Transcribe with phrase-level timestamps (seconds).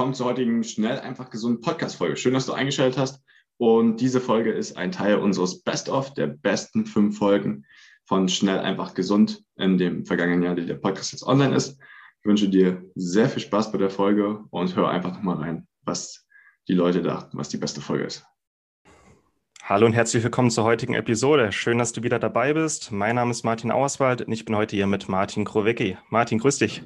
[0.00, 2.16] Willkommen zur heutigen Schnell, einfach gesund Podcast-Folge.
[2.16, 3.22] Schön, dass du eingeschaltet hast.
[3.58, 7.66] Und diese Folge ist ein Teil unseres Best-of der besten fünf Folgen
[8.06, 11.78] von Schnell, einfach gesund in dem vergangenen Jahr, die der Podcast jetzt online ist.
[12.20, 16.26] Ich wünsche dir sehr viel Spaß bei der Folge und hör einfach nochmal rein, was
[16.66, 18.24] die Leute dachten, was die beste Folge ist.
[19.64, 21.52] Hallo und herzlich willkommen zur heutigen Episode.
[21.52, 22.90] Schön, dass du wieder dabei bist.
[22.90, 25.98] Mein Name ist Martin Auerswald und ich bin heute hier mit Martin Krowicki.
[26.08, 26.82] Martin, grüß dich.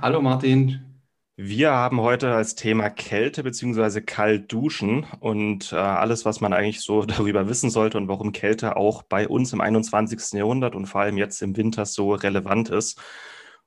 [0.00, 0.93] Hallo Martin.
[1.36, 4.02] Wir haben heute als Thema Kälte bzw.
[4.02, 9.02] Kaltduschen und äh, alles, was man eigentlich so darüber wissen sollte und warum Kälte auch
[9.02, 10.34] bei uns im 21.
[10.38, 13.00] Jahrhundert und vor allem jetzt im Winter so relevant ist.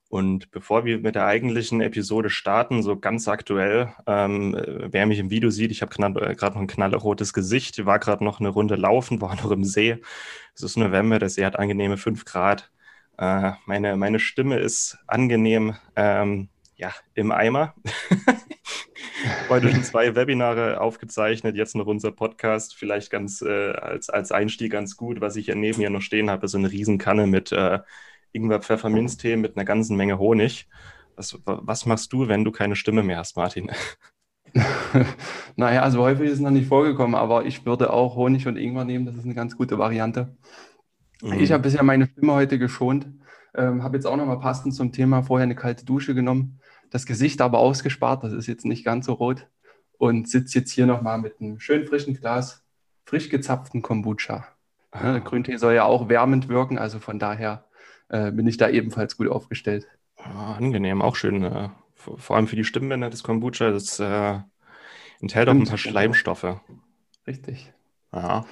[0.08, 4.56] Und bevor wir mit der eigentlichen Episode starten, so ganz aktuell, ähm,
[4.90, 8.24] wer mich im Video sieht, ich habe gerade äh, noch ein knallerotes Gesicht, war gerade
[8.24, 9.98] noch eine Runde laufen, war noch im See.
[10.54, 12.70] Es ist November, der See hat angenehme 5 Grad.
[13.18, 17.74] Äh, meine, meine Stimme ist angenehm ähm, ja, im Eimer.
[19.48, 22.76] Heute schon zwei Webinare aufgezeichnet, jetzt noch unser Podcast.
[22.76, 25.20] Vielleicht ganz äh, als, als Einstieg ganz gut.
[25.20, 27.80] Was ich hier neben mir noch stehen habe, ist so eine Riesenkanne mit äh,
[28.32, 30.68] Ingwer-Pfefferminztee mit einer ganzen Menge Honig.
[31.16, 33.72] Was, was machst du, wenn du keine Stimme mehr hast, Martin?
[35.56, 38.84] naja, also häufig ist es noch nicht vorgekommen, aber ich würde auch Honig und Ingwer
[38.84, 39.04] nehmen.
[39.04, 40.36] Das ist eine ganz gute Variante.
[41.22, 41.40] Mhm.
[41.40, 43.08] Ich habe bisher meine Stimme heute geschont.
[43.56, 46.60] Ähm, habe jetzt auch nochmal passend zum Thema vorher eine kalte Dusche genommen.
[46.90, 48.24] Das Gesicht aber ausgespart.
[48.24, 49.46] Das ist jetzt nicht ganz so rot.
[49.98, 52.64] Und sitze jetzt hier nochmal mit einem schön frischen Glas
[53.04, 54.46] frisch gezapften Kombucha.
[54.90, 55.18] Ah.
[55.18, 56.78] Grüntee soll ja auch wärmend wirken.
[56.78, 57.64] Also von daher
[58.08, 59.86] äh, bin ich da ebenfalls gut aufgestellt.
[60.16, 61.42] Ah, angenehm, auch schön.
[61.42, 64.38] Äh, vor, allem für die Stimmbänder des Kombucha, das äh,
[65.20, 66.60] enthält auch ein paar Schleimstoffe.
[67.26, 67.72] Richtig.
[68.12, 68.46] Ja,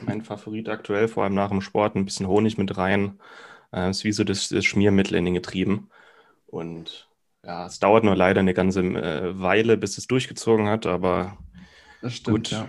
[0.00, 3.18] mein Favorit aktuell, vor allem nach dem Sport, ein bisschen Honig mit rein.
[3.72, 5.90] Äh, ist wie so das, das, Schmiermittel in den Getrieben.
[6.46, 7.07] Und
[7.44, 11.38] ja, es dauert nur leider eine ganze äh, Weile, bis es durchgezogen hat, aber
[12.06, 12.50] stimmt, gut.
[12.50, 12.68] ja.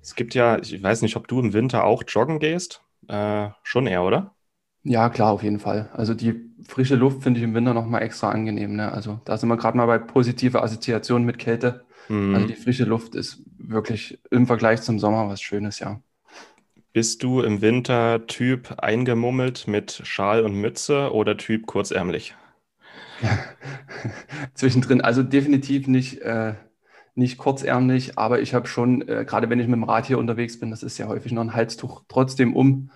[0.00, 2.82] Es gibt ja, ich weiß nicht, ob du im Winter auch joggen gehst.
[3.08, 4.34] Äh, schon eher, oder?
[4.82, 5.90] Ja, klar, auf jeden Fall.
[5.92, 6.34] Also die
[6.66, 8.74] frische Luft finde ich im Winter nochmal extra angenehm.
[8.74, 8.90] Ne?
[8.90, 11.84] Also da sind wir gerade mal bei positiver Assoziation mit Kälte.
[12.08, 12.34] Mhm.
[12.34, 16.00] Also die frische Luft ist wirklich im Vergleich zum Sommer was Schönes, ja.
[16.92, 22.34] Bist du im Winter Typ eingemummelt mit Schal und Mütze oder Typ kurzärmlich?
[24.54, 26.54] Zwischendrin, also definitiv nicht, äh,
[27.14, 30.58] nicht kurzärmlich, aber ich habe schon, äh, gerade wenn ich mit dem Rad hier unterwegs
[30.58, 32.90] bin, das ist ja häufig noch ein Halstuch trotzdem um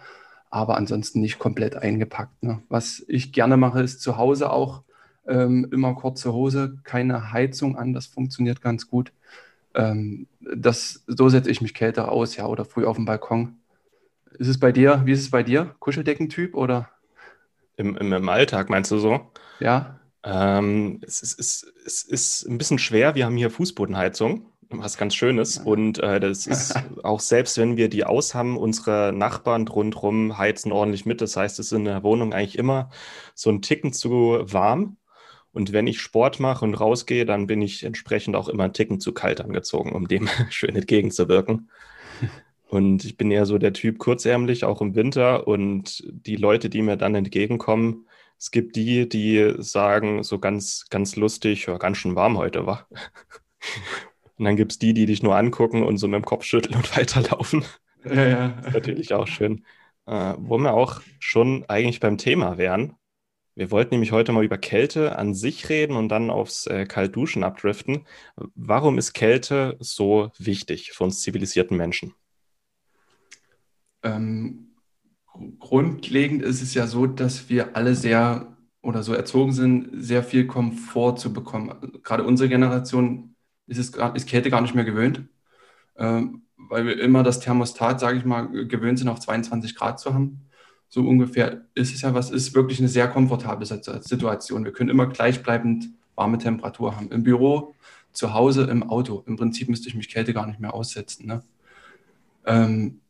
[0.50, 2.42] aber ansonsten nicht komplett eingepackt.
[2.42, 2.62] Ne?
[2.69, 4.82] Was ich gerne mache, ist zu Hause auch
[5.26, 9.12] ähm, immer kurze Hose, keine Heizung an, das funktioniert ganz gut.
[9.75, 13.59] Ähm, das, so setze ich mich kälter aus, ja, oder früh auf dem Balkon.
[14.38, 15.75] Ist es bei dir, wie ist es bei dir?
[15.78, 16.88] Kuscheldeckentyp oder?
[17.76, 19.32] Im, im, im Alltag meinst du so?
[19.60, 19.98] Ja.
[20.26, 23.14] Ähm, es, ist, es, es ist ein bisschen schwer.
[23.14, 25.59] Wir haben hier Fußbodenheizung was ganz Schönes.
[25.59, 30.72] Und äh, das ist auch selbst, wenn wir die aus haben, unsere Nachbarn rundherum heizen
[30.72, 31.20] ordentlich mit.
[31.20, 32.91] Das heißt, es ist in der Wohnung eigentlich immer
[33.34, 34.97] so ein Ticken zu warm.
[35.53, 39.00] Und wenn ich Sport mache und rausgehe, dann bin ich entsprechend auch immer ein Ticken
[39.00, 41.70] zu kalt angezogen, um dem schön entgegenzuwirken.
[42.69, 45.47] Und ich bin eher so der Typ kurzärmlich, auch im Winter.
[45.47, 48.06] Und die Leute, die mir dann entgegenkommen,
[48.38, 52.86] es gibt die, die sagen so ganz, ganz lustig, ja, ganz schön warm heute, war.
[54.38, 56.76] Und dann gibt es die, die dich nur angucken und so mit dem Kopf schütteln
[56.76, 57.64] und weiterlaufen.
[58.04, 58.48] Ja, ja.
[58.48, 59.64] Das ist natürlich auch schön.
[60.06, 62.94] Äh, wo wir auch schon eigentlich beim Thema wären.
[63.56, 67.42] Wir wollten nämlich heute mal über Kälte an sich reden und dann aufs äh, Kaltduschen
[67.42, 68.06] abdriften.
[68.54, 72.15] Warum ist Kälte so wichtig für uns zivilisierten Menschen?
[74.04, 74.66] Ähm,
[75.59, 80.47] grundlegend ist es ja so, dass wir alle sehr oder so erzogen sind, sehr viel
[80.47, 81.74] Komfort zu bekommen.
[82.03, 83.34] Gerade unsere Generation
[83.66, 85.24] ist, es, ist Kälte gar nicht mehr gewöhnt,
[85.97, 90.15] ähm, weil wir immer das Thermostat, sage ich mal, gewöhnt sind, auf 22 Grad zu
[90.15, 90.42] haben.
[90.88, 94.65] So ungefähr ist es ja was, ist wirklich eine sehr komfortable Situation.
[94.65, 97.10] Wir können immer gleichbleibend warme Temperatur haben.
[97.10, 97.74] Im Büro,
[98.12, 99.24] zu Hause, im Auto.
[99.27, 101.27] Im Prinzip müsste ich mich Kälte gar nicht mehr aussetzen.
[101.27, 101.42] Ne?
[102.47, 103.00] Ähm,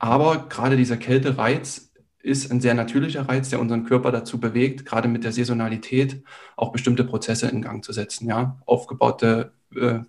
[0.00, 1.92] aber gerade dieser Kältereiz
[2.22, 6.22] ist ein sehr natürlicher Reiz, der unseren Körper dazu bewegt, gerade mit der Saisonalität
[6.56, 8.26] auch bestimmte Prozesse in Gang zu setzen.
[8.26, 8.58] Ja?
[8.66, 10.00] Aufgebaute äh,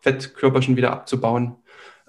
[0.00, 1.56] Fettkörperchen wieder abzubauen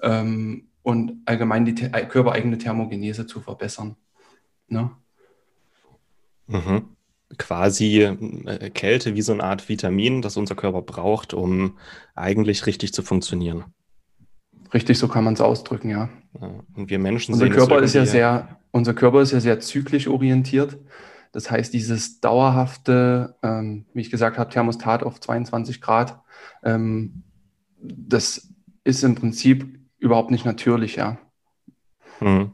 [0.01, 3.95] ähm, und allgemein die äh, körpereigene Thermogenese zu verbessern.
[4.67, 4.91] Ne?
[6.47, 6.89] Mhm.
[7.37, 11.77] Quasi äh, Kälte wie so eine Art Vitamin, das unser Körper braucht, um
[12.15, 13.73] eigentlich richtig zu funktionieren.
[14.73, 16.09] Richtig, so kann man es ausdrücken, ja.
[16.33, 20.77] Und wir Menschen unser Körper ist ja sehr, unser Körper ist ja sehr zyklisch orientiert.
[21.31, 26.21] Das heißt, dieses dauerhafte, ähm, wie ich gesagt habe, Thermostat auf 22 Grad,
[26.63, 27.23] ähm,
[27.79, 28.49] das
[28.83, 31.17] ist im Prinzip überhaupt nicht natürlich, ja.
[32.19, 32.51] Hm.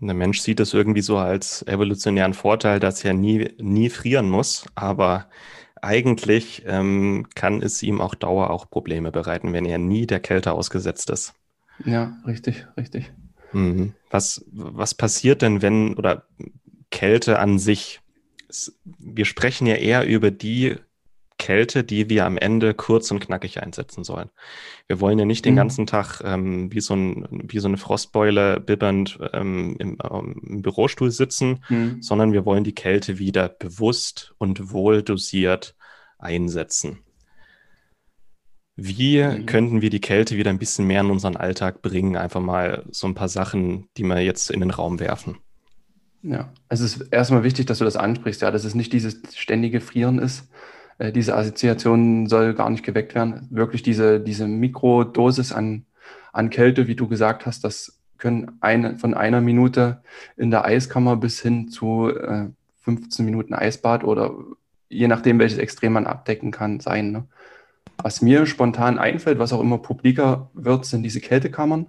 [0.00, 4.64] Der Mensch sieht es irgendwie so als evolutionären Vorteil, dass er nie, nie frieren muss,
[4.74, 5.28] aber
[5.82, 10.52] eigentlich ähm, kann es ihm auch Dauer auch Probleme bereiten, wenn er nie der Kälte
[10.52, 11.34] ausgesetzt ist.
[11.84, 13.12] Ja, richtig, richtig.
[13.52, 13.94] Mhm.
[14.10, 16.26] Was, was passiert denn, wenn, oder
[16.90, 18.00] Kälte an sich.
[18.84, 20.76] wir sprechen ja eher über die
[21.40, 24.28] Kälte, die wir am Ende kurz und knackig einsetzen sollen.
[24.86, 25.58] Wir wollen ja nicht den mhm.
[25.58, 30.62] ganzen Tag ähm, wie, so ein, wie so eine Frostbeule bibbernd ähm, im, ähm, im,
[30.62, 32.02] Bürostuhl sitzen, mhm.
[32.02, 35.74] sondern wir wollen die Kälte wieder bewusst und wohl dosiert
[36.18, 36.98] einsetzen.
[38.76, 39.46] Wie mhm.
[39.46, 42.16] könnten wir die Kälte wieder ein bisschen mehr in unseren Alltag bringen?
[42.16, 45.38] Einfach mal so ein paar Sachen, die wir jetzt in den Raum werfen.
[46.22, 49.80] Ja, es ist erstmal wichtig, dass du das ansprichst, ja, dass es nicht dieses ständige
[49.80, 50.50] Frieren ist.
[51.00, 53.48] Äh, diese Assoziation soll gar nicht geweckt werden.
[53.50, 55.86] Wirklich diese, diese Mikrodosis an,
[56.32, 60.02] an Kälte, wie du gesagt hast, das können eine, von einer Minute
[60.36, 62.48] in der Eiskammer bis hin zu äh,
[62.82, 64.34] 15 Minuten Eisbad oder
[64.90, 67.12] je nachdem, welches Extrem man abdecken kann, sein.
[67.12, 67.24] Ne?
[67.96, 71.86] Was mir spontan einfällt, was auch immer publiker wird, sind diese Kältekammern,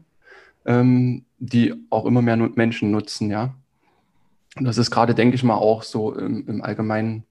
[0.66, 3.56] ähm, die auch immer mehr Menschen nutzen, ja.
[4.58, 7.24] Und das ist gerade, denke ich mal, auch so im, im Allgemeinen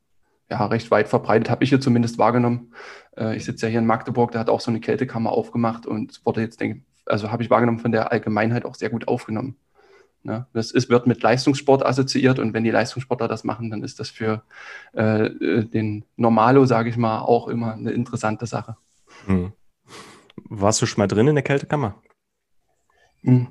[0.51, 2.73] ja, recht weit verbreitet, habe ich hier zumindest wahrgenommen.
[3.17, 6.21] Äh, ich sitze ja hier in Magdeburg, da hat auch so eine Kältekammer aufgemacht und
[6.25, 9.57] wurde jetzt, denke also habe ich wahrgenommen, von der Allgemeinheit auch sehr gut aufgenommen.
[10.23, 10.47] Ne?
[10.53, 14.11] Das ist, wird mit Leistungssport assoziiert und wenn die Leistungssportler das machen, dann ist das
[14.11, 14.43] für
[14.95, 18.77] äh, äh den Normalo, sage ich mal, auch immer eine interessante Sache.
[19.27, 19.53] Hm.
[20.45, 22.03] Warst du schon mal drin in der Kältekammer?
[23.23, 23.49] Hm.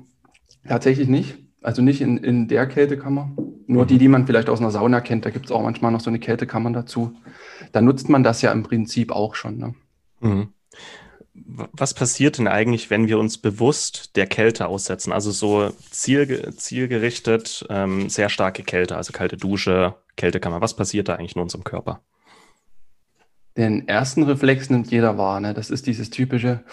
[0.66, 1.38] Tatsächlich nicht.
[1.62, 3.32] Also nicht in, in der Kältekammer.
[3.70, 6.00] Nur die, die man vielleicht aus einer Sauna kennt, da gibt es auch manchmal noch
[6.00, 7.16] so eine Kältekammer dazu.
[7.70, 9.58] Da nutzt man das ja im Prinzip auch schon.
[9.58, 9.74] Ne?
[10.18, 10.48] Mhm.
[11.32, 15.12] Was passiert denn eigentlich, wenn wir uns bewusst der Kälte aussetzen?
[15.12, 20.60] Also so zielge zielgerichtet, ähm, sehr starke Kälte, also kalte Dusche, Kältekammer.
[20.60, 22.00] Was passiert da eigentlich in unserem Körper?
[23.56, 25.38] Den ersten Reflex nimmt jeder wahr.
[25.38, 25.54] Ne?
[25.54, 26.64] Das ist dieses typische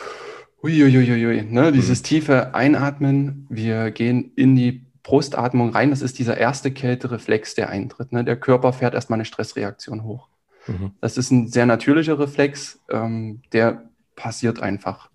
[0.64, 1.72] Uiuiuiui, ne?
[1.72, 2.06] dieses mhm.
[2.06, 3.46] tiefe Einatmen.
[3.52, 8.12] Wir gehen in die Brustatmung rein, das ist dieser erste Kältereflex, der eintritt.
[8.12, 8.26] Ne?
[8.26, 10.28] Der Körper fährt erstmal eine Stressreaktion hoch.
[10.68, 10.92] Mhm.
[11.00, 15.10] Das ist ein sehr natürlicher Reflex, ähm, der passiert einfach.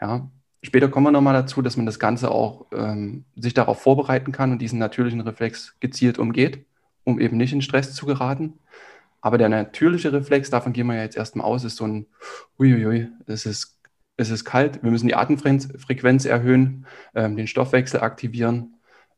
[0.00, 0.30] Ja?
[0.62, 4.50] Später kommen wir nochmal dazu, dass man das Ganze auch ähm, sich darauf vorbereiten kann
[4.50, 6.64] und diesen natürlichen Reflex gezielt umgeht,
[7.04, 8.54] um eben nicht in Stress zu geraten.
[9.20, 12.06] Aber der natürliche Reflex, davon gehen wir ja jetzt erstmal aus, ist so ein
[12.58, 13.78] Uiuiui, es ist,
[14.16, 18.73] es ist kalt, wir müssen die Atemfrequenz erhöhen, ähm, den Stoffwechsel aktivieren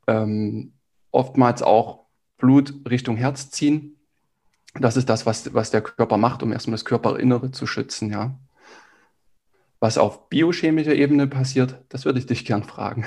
[0.07, 0.73] ähm,
[1.11, 2.07] oftmals auch
[2.39, 3.97] Blut Richtung Herz ziehen.
[4.75, 8.39] Das ist das, was, was der Körper macht, um erstmal das Körperinnere zu schützen, ja.
[9.81, 13.07] Was auf biochemischer Ebene passiert, das würde ich dich gern fragen.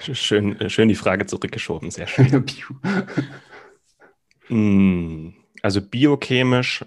[0.00, 2.44] Schön, schön die Frage zurückgeschoben, sehr schön.
[4.48, 6.84] Hm, also biochemisch,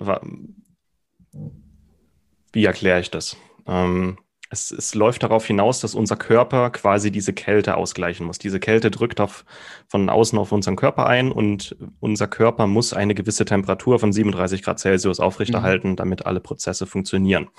[2.53, 3.36] wie erkläre ich das?
[3.67, 4.17] Ähm,
[4.50, 8.39] es, es läuft darauf hinaus, dass unser Körper quasi diese Kälte ausgleichen muss.
[8.39, 9.46] Diese Kälte drückt auf,
[9.88, 14.63] von außen auf unseren Körper ein und unser Körper muss eine gewisse Temperatur von 37
[14.63, 15.96] Grad Celsius aufrechterhalten, mhm.
[15.98, 17.50] damit alle Prozesse funktionieren.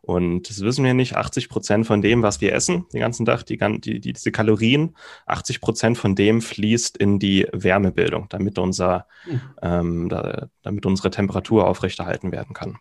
[0.00, 1.16] Und das wissen wir nicht.
[1.16, 4.96] 80 Prozent von dem, was wir essen, den ganzen Tag, die, die, die, diese Kalorien,
[5.26, 9.40] 80 Prozent von dem fließt in die Wärmebildung, damit, unser, mhm.
[9.62, 12.78] ähm, da, damit unsere Temperatur aufrechterhalten werden kann.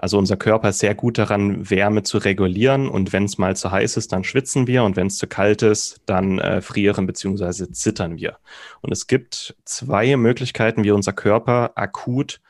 [0.00, 3.70] Also unser Körper ist sehr gut daran, Wärme zu regulieren und wenn es mal zu
[3.70, 7.70] heiß ist, dann schwitzen wir und wenn es zu kalt ist, dann äh, frieren bzw.
[7.70, 8.38] zittern wir.
[8.80, 12.40] Und es gibt zwei Möglichkeiten, wie unser Körper akut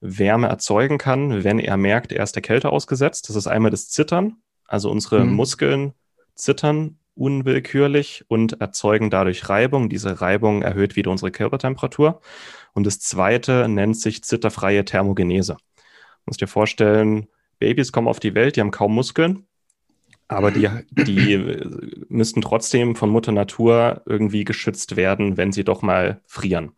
[0.00, 3.30] Wärme erzeugen kann, wenn er merkt, er ist der Kälte ausgesetzt.
[3.30, 4.36] Das ist einmal das Zittern,
[4.66, 5.32] also unsere mhm.
[5.32, 5.94] Muskeln
[6.34, 9.88] zittern unwillkürlich und erzeugen dadurch Reibung.
[9.88, 12.20] Diese Reibung erhöht wieder unsere Körpertemperatur.
[12.74, 15.56] Und das zweite nennt sich zitterfreie Thermogenese
[16.28, 17.26] musst dir vorstellen,
[17.58, 19.46] Babys kommen auf die Welt, die haben kaum Muskeln,
[20.28, 21.58] aber die, die
[22.08, 26.72] müssten trotzdem von Mutter Natur irgendwie geschützt werden, wenn sie doch mal frieren.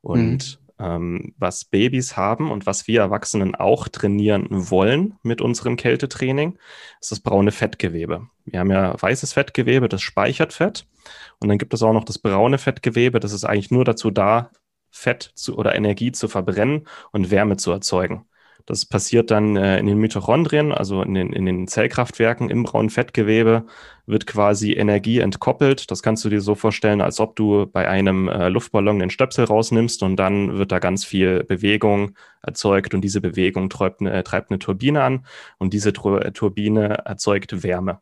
[0.00, 6.56] Und Ähm, was Babys haben und was wir Erwachsenen auch trainieren wollen mit unserem Kältetraining,
[7.02, 8.28] ist das braune Fettgewebe.
[8.46, 10.86] Wir haben ja weißes Fettgewebe, das speichert Fett.
[11.38, 14.52] Und dann gibt es auch noch das braune Fettgewebe, das ist eigentlich nur dazu da,
[14.90, 18.24] Fett zu, oder Energie zu verbrennen und Wärme zu erzeugen.
[18.70, 22.88] Das passiert dann äh, in den Mitochondrien, also in den, in den Zellkraftwerken im braunen
[22.88, 23.66] Fettgewebe,
[24.06, 25.90] wird quasi Energie entkoppelt.
[25.90, 29.46] Das kannst du dir so vorstellen, als ob du bei einem äh, Luftballon den Stöpsel
[29.46, 34.52] rausnimmst und dann wird da ganz viel Bewegung erzeugt und diese Bewegung treibt, äh, treibt
[34.52, 35.26] eine Turbine an
[35.58, 37.98] und diese Tur Turbine erzeugt Wärme.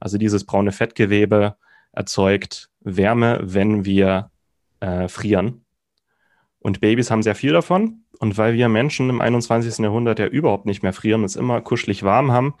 [0.00, 1.54] Also dieses braune Fettgewebe
[1.92, 4.32] erzeugt Wärme, wenn wir
[4.80, 5.64] äh, frieren.
[6.58, 8.02] Und Babys haben sehr viel davon.
[8.18, 9.78] Und weil wir Menschen im 21.
[9.78, 12.54] Jahrhundert ja überhaupt nicht mehr frieren, es immer kuschelig warm haben,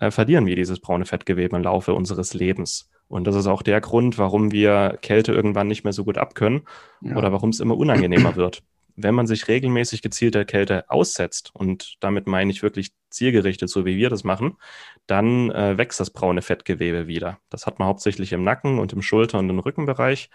[0.00, 2.90] äh, verlieren wir dieses braune Fettgewebe im Laufe unseres Lebens.
[3.08, 6.62] Und das ist auch der Grund, warum wir Kälte irgendwann nicht mehr so gut abkönnen
[7.00, 7.16] ja.
[7.16, 8.62] oder warum es immer unangenehmer wird.
[8.96, 13.84] Wenn man sich regelmäßig gezielt der Kälte aussetzt, und damit meine ich wirklich zielgerichtet, so
[13.84, 14.56] wie wir das machen,
[15.06, 17.38] dann äh, wächst das braune Fettgewebe wieder.
[17.50, 20.30] Das hat man hauptsächlich im Nacken und im Schulter- und im Rückenbereich.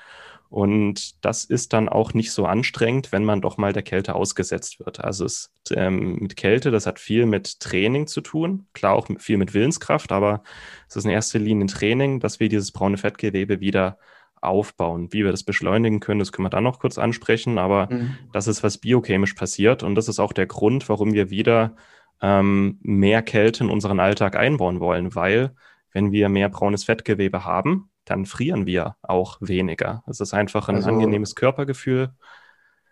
[0.50, 4.80] Und das ist dann auch nicht so anstrengend, wenn man doch mal der Kälte ausgesetzt
[4.80, 5.00] wird.
[5.00, 9.38] Also es ähm, mit Kälte, das hat viel mit Training zu tun, klar auch viel
[9.38, 10.42] mit Willenskraft, aber
[10.88, 14.00] es ist in erster Linie Training, dass wir dieses braune Fettgewebe wieder
[14.42, 15.14] aufbauen.
[15.14, 18.18] Wie wir das beschleunigen können, das können wir dann noch kurz ansprechen, aber mhm.
[18.34, 21.76] das ist, was biochemisch passiert und das ist auch der Grund, warum wir wieder
[22.22, 25.54] ähm, mehr Kälte in unseren Alltag einbauen wollen, weil
[25.92, 30.04] wenn wir mehr braunes Fettgewebe haben, dann frieren wir auch weniger.
[30.08, 32.10] Es ist einfach ein also, angenehmes Körpergefühl.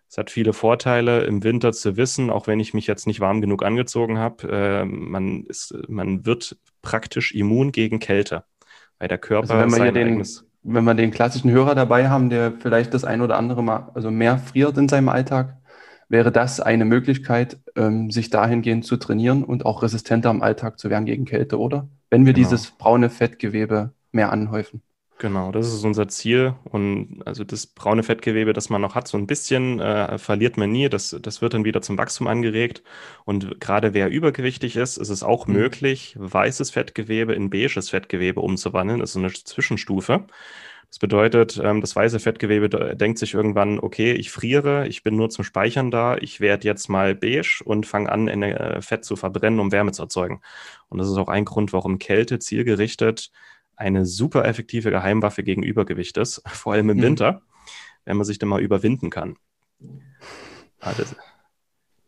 [0.10, 3.42] Es hat viele Vorteile im Winter zu wissen, auch wenn ich mich jetzt nicht warm
[3.42, 5.46] genug angezogen habe, äh, man,
[5.88, 8.44] man wird praktisch immun gegen Kälte,
[9.00, 12.30] weil der Körper also wenn wir den, eigenes wenn wir den klassischen Hörer dabei haben,
[12.30, 15.58] der vielleicht das ein oder andere Mal also mehr friert in seinem Alltag,
[16.10, 20.90] wäre das eine Möglichkeit, ähm, sich dahingehend zu trainieren und auch resistenter im Alltag zu
[20.90, 21.90] werden gegen Kälte, oder?
[22.10, 22.48] Wenn wir genau.
[22.48, 24.82] dieses braune Fettgewebe mehr anhäufen.
[25.20, 26.54] Genau, das ist unser Ziel.
[26.66, 30.72] Und also das braune Fettgewebe, das man noch hat, so ein bisschen äh, verliert man
[30.72, 30.90] nie.
[30.90, 32.84] Das, das wird dann wieder zum Wachstum angeregt.
[33.26, 35.54] Und gerade wer übergewichtig ist, ist es auch mhm.
[35.56, 39.00] möglich, weißes Fettgewebe in beiges Fettgewebe umzuwandeln.
[39.00, 40.28] Das ist so eine Zwischenstufe.
[40.90, 45.30] Das bedeutet, ähm, das weiße Fettgewebe denkt sich irgendwann, okay, ich friere, ich bin nur
[45.30, 49.60] zum Speichern da, ich werde jetzt mal beige und fange an, äh, Fett zu verbrennen,
[49.60, 50.42] um Wärme zu erzeugen.
[50.90, 53.32] Und das ist auch ein Grund, warum Kälte zielgerichtet
[53.78, 57.04] eine super effektive Geheimwaffe gegen Übergewicht ist, vor allem im mhm.
[57.04, 57.42] Winter,
[58.04, 59.38] wenn man sich dann mal überwinden kann.
[60.80, 61.16] Also, das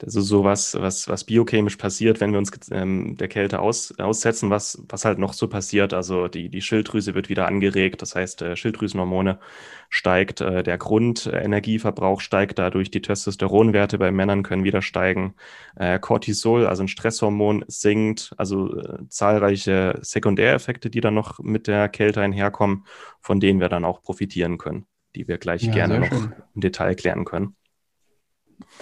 [0.03, 4.49] ist so was, was, was biochemisch passiert, wenn wir uns ähm, der Kälte aus, aussetzen,
[4.49, 5.93] was, was halt noch so passiert.
[5.93, 9.39] Also die, die Schilddrüse wird wieder angeregt, das heißt, äh, Schilddrüsenhormone
[9.89, 15.35] steigt, äh, der Grundenergieverbrauch steigt dadurch, die Testosteronwerte bei Männern können wieder steigen,
[15.75, 21.89] äh, Cortisol, also ein Stresshormon, sinkt, also äh, zahlreiche Sekundäreffekte, die dann noch mit der
[21.89, 22.85] Kälte einherkommen,
[23.19, 26.33] von denen wir dann auch profitieren können, die wir gleich ja, gerne noch schön.
[26.55, 27.55] im Detail klären können.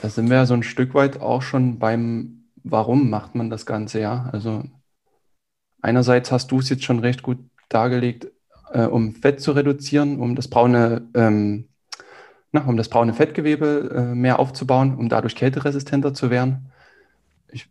[0.01, 3.65] Da sind wir ja so ein Stück weit auch schon beim, warum macht man das
[3.65, 4.29] Ganze, ja?
[4.31, 4.63] Also
[5.81, 8.27] einerseits hast du es jetzt schon recht gut dargelegt,
[8.72, 11.67] äh, um Fett zu reduzieren, um das braune, ähm,
[12.51, 16.72] na, um das braune Fettgewebe äh, mehr aufzubauen, um dadurch kälteresistenter zu werden.
[17.51, 17.69] Ich,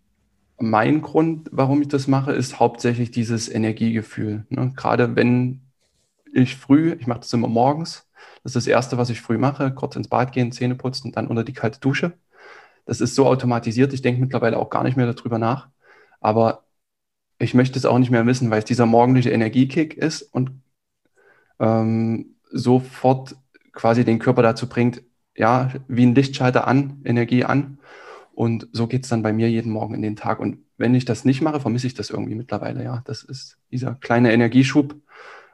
[0.58, 4.46] mein Grund, warum ich das mache, ist hauptsächlich dieses Energiegefühl.
[4.48, 4.72] Ne?
[4.76, 5.62] Gerade wenn
[6.32, 8.05] ich früh, ich mache das immer morgens,
[8.42, 11.16] das ist das Erste, was ich früh mache, kurz ins Bad gehen, Zähne putzen und
[11.16, 12.12] dann unter die kalte Dusche.
[12.86, 15.68] Das ist so automatisiert, ich denke mittlerweile auch gar nicht mehr darüber nach.
[16.20, 16.64] Aber
[17.38, 20.62] ich möchte es auch nicht mehr wissen, weil es dieser morgendliche Energiekick ist und
[21.60, 23.36] ähm, sofort
[23.72, 25.02] quasi den Körper dazu bringt,
[25.36, 27.78] ja, wie ein Lichtschalter an, Energie an.
[28.34, 30.40] Und so geht es dann bei mir jeden Morgen in den Tag.
[30.40, 32.82] Und wenn ich das nicht mache, vermisse ich das irgendwie mittlerweile.
[32.84, 34.94] Ja, das ist dieser kleine Energieschub,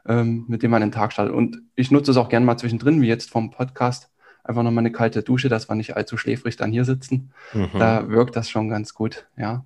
[0.07, 1.35] ähm, mit dem man den Tag startet.
[1.35, 4.11] Und ich nutze es auch gerne mal zwischendrin, wie jetzt vom Podcast,
[4.45, 7.33] einfach nochmal eine kalte Dusche, dass wir nicht allzu schläfrig dann hier sitzen.
[7.53, 7.71] Mhm.
[7.79, 9.65] Da wirkt das schon ganz gut, ja.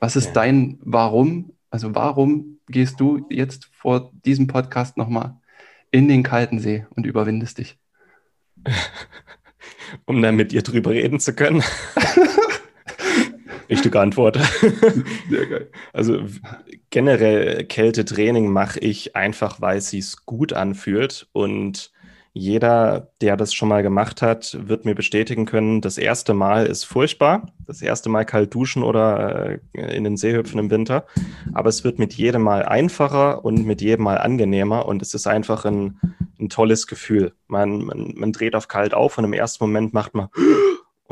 [0.00, 0.32] Was ist ja.
[0.32, 1.52] dein Warum?
[1.70, 5.36] Also warum gehst du jetzt vor diesem Podcast nochmal
[5.90, 7.78] in den kalten See und überwindest dich?
[10.06, 11.62] um dann mit dir drüber reden zu können.
[13.68, 14.38] Richtige Antwort.
[15.30, 15.70] Sehr geil.
[15.92, 16.26] Also
[16.92, 21.90] generell Kältetraining mache ich einfach, weil es sich gut anfühlt und
[22.34, 26.84] jeder, der das schon mal gemacht hat, wird mir bestätigen können, das erste Mal ist
[26.84, 27.52] furchtbar.
[27.66, 31.06] Das erste Mal kalt duschen oder äh, in den See hüpfen im Winter.
[31.52, 35.26] Aber es wird mit jedem Mal einfacher und mit jedem Mal angenehmer und es ist
[35.26, 36.00] einfach ein,
[36.40, 37.34] ein tolles Gefühl.
[37.48, 40.28] Man, man, man dreht auf kalt auf und im ersten Moment macht man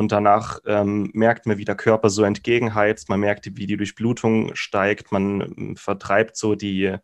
[0.01, 4.55] und danach ähm, merkt man, wie der Körper so entgegenheizt, man merkt, wie die Durchblutung
[4.55, 6.97] steigt, man ähm, vertreibt so die,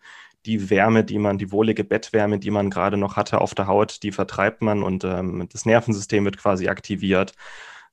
[0.46, 4.02] die Wärme, die man, die wohlige Bettwärme, die man gerade noch hatte auf der Haut,
[4.02, 4.82] die vertreibt man.
[4.82, 7.34] Und ähm, das Nervensystem wird quasi aktiviert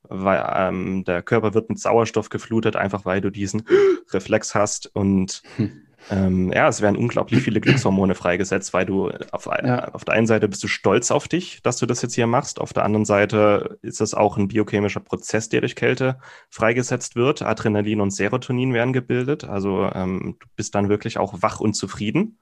[0.09, 3.63] weil ähm, der Körper wird mit Sauerstoff geflutet, einfach weil du diesen
[4.11, 4.93] Reflex hast.
[4.93, 5.82] Und hm.
[6.09, 9.87] Ähm, ja, es werden unglaublich viele Glückshormone freigesetzt, weil du auf, ja.
[9.93, 12.59] auf der einen Seite bist du stolz auf dich, dass du das jetzt hier machst,
[12.59, 16.19] auf der anderen Seite ist es auch ein biochemischer Prozess, der durch Kälte
[16.49, 17.41] freigesetzt wird.
[17.41, 22.37] Adrenalin und Serotonin werden gebildet, also ähm, du bist dann wirklich auch wach und zufrieden.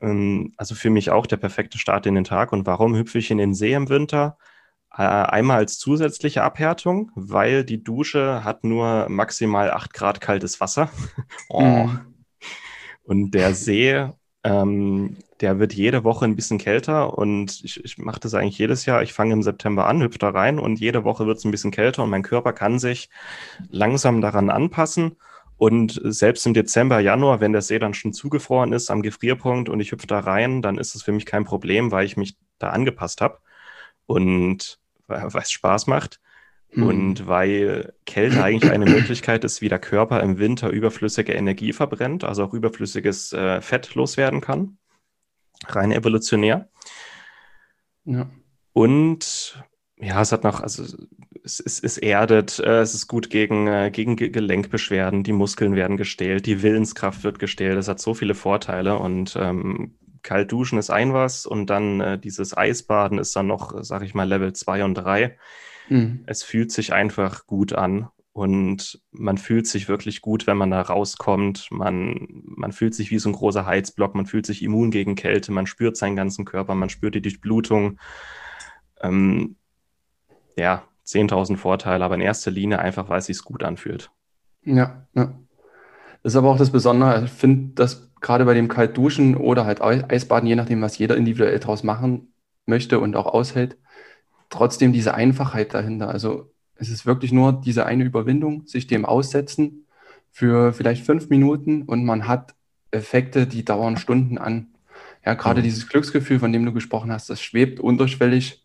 [0.00, 2.52] Ähm, also für mich auch der perfekte Start in den Tag.
[2.52, 4.38] Und warum hüpfe ich in den See im Winter?
[4.92, 10.90] Äh, einmal als zusätzliche Abhärtung, weil die Dusche hat nur maximal 8 Grad kaltes Wasser.
[11.48, 11.62] oh.
[11.62, 12.09] Mhm.
[13.04, 14.08] Und der See,
[14.44, 18.86] ähm, der wird jede Woche ein bisschen kälter und ich, ich mache das eigentlich jedes
[18.86, 19.02] Jahr.
[19.02, 21.70] Ich fange im September an, hüpfe da rein und jede Woche wird es ein bisschen
[21.70, 23.10] kälter und mein Körper kann sich
[23.70, 25.16] langsam daran anpassen.
[25.56, 29.80] Und selbst im Dezember, Januar, wenn der See dann schon zugefroren ist am Gefrierpunkt und
[29.80, 32.70] ich hüpfe da rein, dann ist es für mich kein Problem, weil ich mich da
[32.70, 33.40] angepasst habe.
[34.06, 36.20] Und weil es Spaß macht.
[36.72, 36.82] Mhm.
[36.82, 42.24] Und weil Kälte eigentlich eine Möglichkeit ist, wie der Körper im Winter überflüssige Energie verbrennt,
[42.24, 44.78] also auch überflüssiges äh, Fett loswerden kann.
[45.66, 46.68] Rein evolutionär.
[48.04, 48.30] Ja.
[48.72, 49.62] Und
[49.96, 50.82] ja, es hat noch, also
[51.44, 55.96] es, es, es erdet, äh, es ist gut gegen, äh, gegen Gelenkbeschwerden, die Muskeln werden
[55.96, 60.90] gestählt, die Willenskraft wird gestählt, es hat so viele Vorteile und ähm, kalt duschen ist
[60.90, 64.84] ein was und dann äh, dieses Eisbaden ist dann noch, sag ich mal, Level 2
[64.84, 65.36] und 3.
[65.90, 66.24] Mhm.
[66.26, 70.80] Es fühlt sich einfach gut an und man fühlt sich wirklich gut, wenn man da
[70.80, 71.68] rauskommt.
[71.70, 75.52] Man, man fühlt sich wie so ein großer Heizblock, man fühlt sich immun gegen Kälte,
[75.52, 77.98] man spürt seinen ganzen Körper, man spürt die Durchblutung.
[79.02, 79.56] Ähm,
[80.56, 84.10] ja, 10.000 Vorteile, aber in erster Linie einfach, weil es sich gut anfühlt.
[84.62, 85.34] Ja, ja.
[86.22, 87.24] Das ist aber auch das Besondere.
[87.24, 91.58] Ich finde, dass gerade bei dem Kaltduschen oder halt Eisbaden, je nachdem, was jeder individuell
[91.58, 92.34] draus machen
[92.66, 93.78] möchte und auch aushält,
[94.50, 96.08] trotzdem diese Einfachheit dahinter.
[96.10, 99.86] Also es ist wirklich nur diese eine Überwindung, sich dem aussetzen
[100.30, 102.54] für vielleicht fünf Minuten und man hat
[102.90, 104.68] Effekte, die dauern Stunden an.
[105.24, 105.64] Ja, gerade mhm.
[105.64, 108.64] dieses Glücksgefühl, von dem du gesprochen hast, das schwebt unterschwellig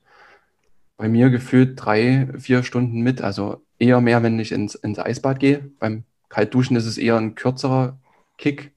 [0.97, 3.21] bei mir gefühlt drei, vier Stunden mit.
[3.21, 5.69] Also eher mehr, wenn ich ins, ins Eisbad gehe.
[5.79, 7.99] Beim Kaltduschen ist es eher ein kürzerer
[8.37, 8.73] Kick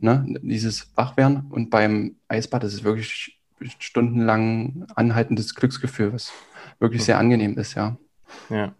[0.00, 1.46] ne, dieses Wachwerden.
[1.50, 3.38] Und beim Eisbad ist es wirklich
[3.78, 6.32] stundenlang anhaltendes Glücksgefühl, was
[6.78, 7.96] wirklich sehr angenehm ist, ja.
[8.50, 8.74] Ja.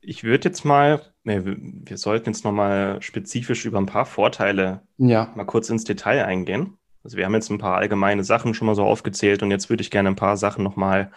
[0.00, 5.32] Ich würde jetzt mal, nee, wir, sollten jetzt nochmal spezifisch über ein paar Vorteile ja.
[5.34, 6.76] mal kurz ins Detail eingehen.
[7.02, 9.82] Also wir haben jetzt ein paar allgemeine Sachen schon mal so aufgezählt und jetzt würde
[9.82, 11.10] ich gerne ein paar Sachen nochmal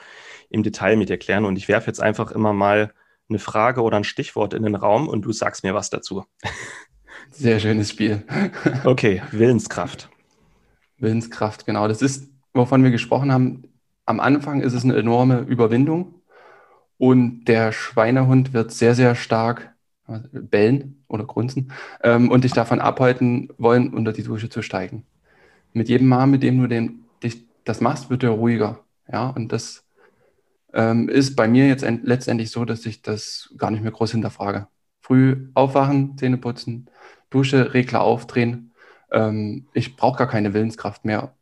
[0.49, 1.45] im Detail mit dir klären.
[1.45, 2.93] Und ich werfe jetzt einfach immer mal
[3.29, 6.25] eine Frage oder ein Stichwort in den Raum und du sagst mir was dazu.
[7.31, 8.23] Sehr schönes Spiel.
[8.85, 10.09] okay, Willenskraft.
[10.97, 11.87] Willenskraft, genau.
[11.87, 13.63] Das ist, wovon wir gesprochen haben.
[14.05, 16.16] Am Anfang ist es eine enorme Überwindung
[16.97, 19.73] und der Schweinehund wird sehr, sehr stark
[20.07, 21.71] äh, bellen oder grunzen
[22.03, 25.05] ähm, und dich davon abhalten wollen, unter die Dusche zu steigen.
[25.73, 28.79] Mit jedem Mal, mit dem du den, dich, das machst, wird er ruhiger.
[29.11, 29.85] Ja, und das
[30.73, 34.67] ähm, ist bei mir jetzt letztendlich so, dass ich das gar nicht mehr groß hinterfrage.
[35.01, 36.89] Früh aufwachen, Zähne putzen,
[37.29, 38.73] Dusche, Regler aufdrehen.
[39.11, 41.35] Ähm, ich brauche gar keine Willenskraft mehr,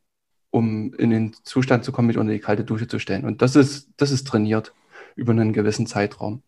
[0.51, 3.25] um in den Zustand zu kommen, mich unter die kalte Dusche zu stellen.
[3.25, 4.73] Und das ist, das ist trainiert
[5.15, 6.43] über einen gewissen Zeitraum.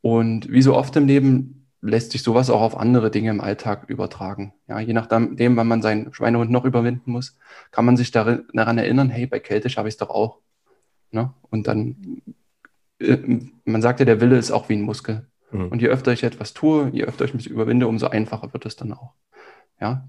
[0.00, 3.84] Und wie so oft im Leben lässt sich sowas auch auf andere Dinge im Alltag
[3.88, 4.54] übertragen.
[4.68, 7.36] Ja, je nachdem, wann man seinen Schweinehund noch überwinden muss,
[7.70, 10.38] kann man sich darin, daran erinnern, hey, bei Kälte schaffe ich es doch auch.
[11.10, 11.32] Ne?
[11.50, 12.22] Und dann,
[12.98, 13.18] äh,
[13.64, 15.26] man sagt ja, der Wille ist auch wie ein Muskel.
[15.52, 15.68] Mhm.
[15.68, 18.76] Und je öfter ich etwas tue, je öfter ich mich überwinde, umso einfacher wird es
[18.76, 19.12] dann auch.
[19.80, 20.08] Ja,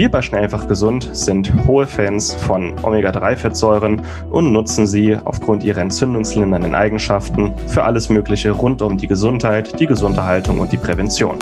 [0.00, 5.82] Wir bei Schnell einfach gesund sind hohe Fans von Omega-3-Fettsäuren und nutzen sie aufgrund ihrer
[5.82, 11.36] entzündungslindernden Eigenschaften für alles Mögliche rund um die Gesundheit, die Gesunderhaltung und die Prävention.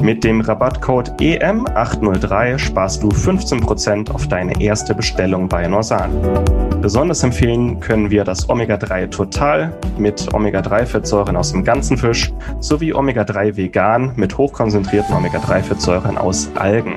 [0.00, 6.10] Mit dem Rabattcode EM803 sparst du 15% auf deine erste Bestellung bei Norsan.
[6.82, 13.56] Besonders empfehlen können wir das Omega-3 Total mit Omega-3-Fettsäuren aus dem ganzen Fisch sowie Omega-3
[13.56, 16.96] Vegan mit hochkonzentrierten Omega-3-Fettsäuren aus Algen.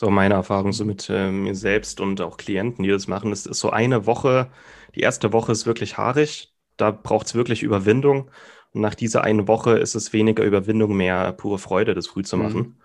[0.00, 3.32] So meine Erfahrung so mit äh, mir selbst und auch Klienten, die das machen.
[3.32, 4.50] Es ist so eine Woche,
[4.94, 8.30] die erste Woche ist wirklich haarig, da braucht es wirklich Überwindung.
[8.72, 12.38] Und nach dieser einen Woche ist es weniger Überwindung, mehr pure Freude, das früh zu
[12.38, 12.42] mhm.
[12.42, 12.60] machen.
[12.60, 12.76] Mhm.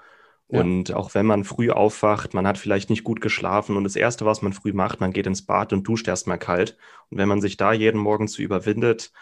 [0.50, 0.60] Ja.
[0.60, 4.26] Und auch wenn man früh aufwacht, man hat vielleicht nicht gut geschlafen und das Erste,
[4.26, 6.76] was man früh macht, man geht ins Bad und duscht erstmal kalt.
[7.12, 9.14] Und wenn man sich da jeden Morgen zu überwindet,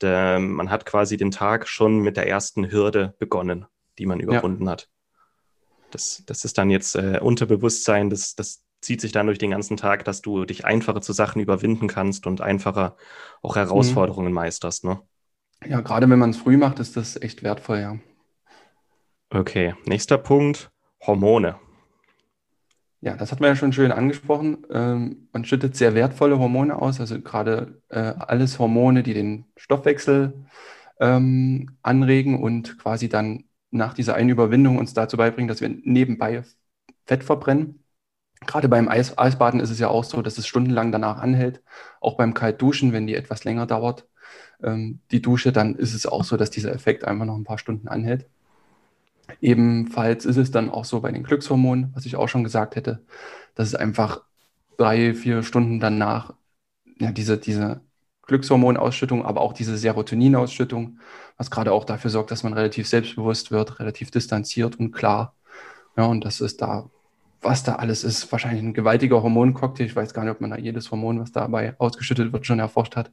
[0.00, 3.66] der, man hat quasi den Tag schon mit der ersten Hürde begonnen,
[4.00, 4.72] die man überwunden ja.
[4.72, 4.88] hat.
[5.96, 9.78] Das, das ist dann jetzt äh, Unterbewusstsein, das, das zieht sich dann durch den ganzen
[9.78, 12.96] Tag, dass du dich einfacher zu Sachen überwinden kannst und einfacher
[13.40, 13.60] auch mhm.
[13.60, 14.34] Herausforderungen mhm.
[14.34, 14.84] meisterst.
[14.84, 15.00] Ne?
[15.66, 17.98] Ja, gerade wenn man es früh macht, ist das echt wertvoll, ja.
[19.30, 20.70] Okay, nächster Punkt,
[21.06, 21.56] Hormone.
[23.00, 24.66] Ja, das hat man ja schon schön angesprochen.
[24.70, 30.44] Ähm, man schüttet sehr wertvolle Hormone aus, also gerade äh, alles Hormone, die den Stoffwechsel
[31.00, 36.42] ähm, anregen und quasi dann nach dieser einen Überwindung uns dazu beibringen, dass wir nebenbei
[37.06, 37.84] Fett verbrennen.
[38.46, 41.62] Gerade beim Eis Eisbaden ist es ja auch so, dass es stundenlang danach anhält.
[42.00, 44.06] Auch beim Kaltduschen, wenn die etwas länger dauert,
[44.62, 47.58] ähm, die Dusche, dann ist es auch so, dass dieser Effekt einfach noch ein paar
[47.58, 48.28] Stunden anhält.
[49.40, 53.04] Ebenfalls ist es dann auch so bei den Glückshormonen, was ich auch schon gesagt hätte,
[53.54, 54.22] dass es einfach
[54.78, 56.34] drei, vier Stunden danach
[56.98, 57.82] ja, diese, diese
[58.26, 60.98] Glückshormonausschüttung, aber auch diese Serotoninausschüttung,
[61.36, 65.34] was gerade auch dafür sorgt, dass man relativ selbstbewusst wird, relativ distanziert und klar.
[65.96, 66.90] Ja, und das ist da,
[67.40, 69.86] was da alles ist, wahrscheinlich ein gewaltiger Hormoncocktail.
[69.86, 72.96] Ich weiß gar nicht, ob man da jedes Hormon, was dabei ausgeschüttet wird, schon erforscht
[72.96, 73.12] hat.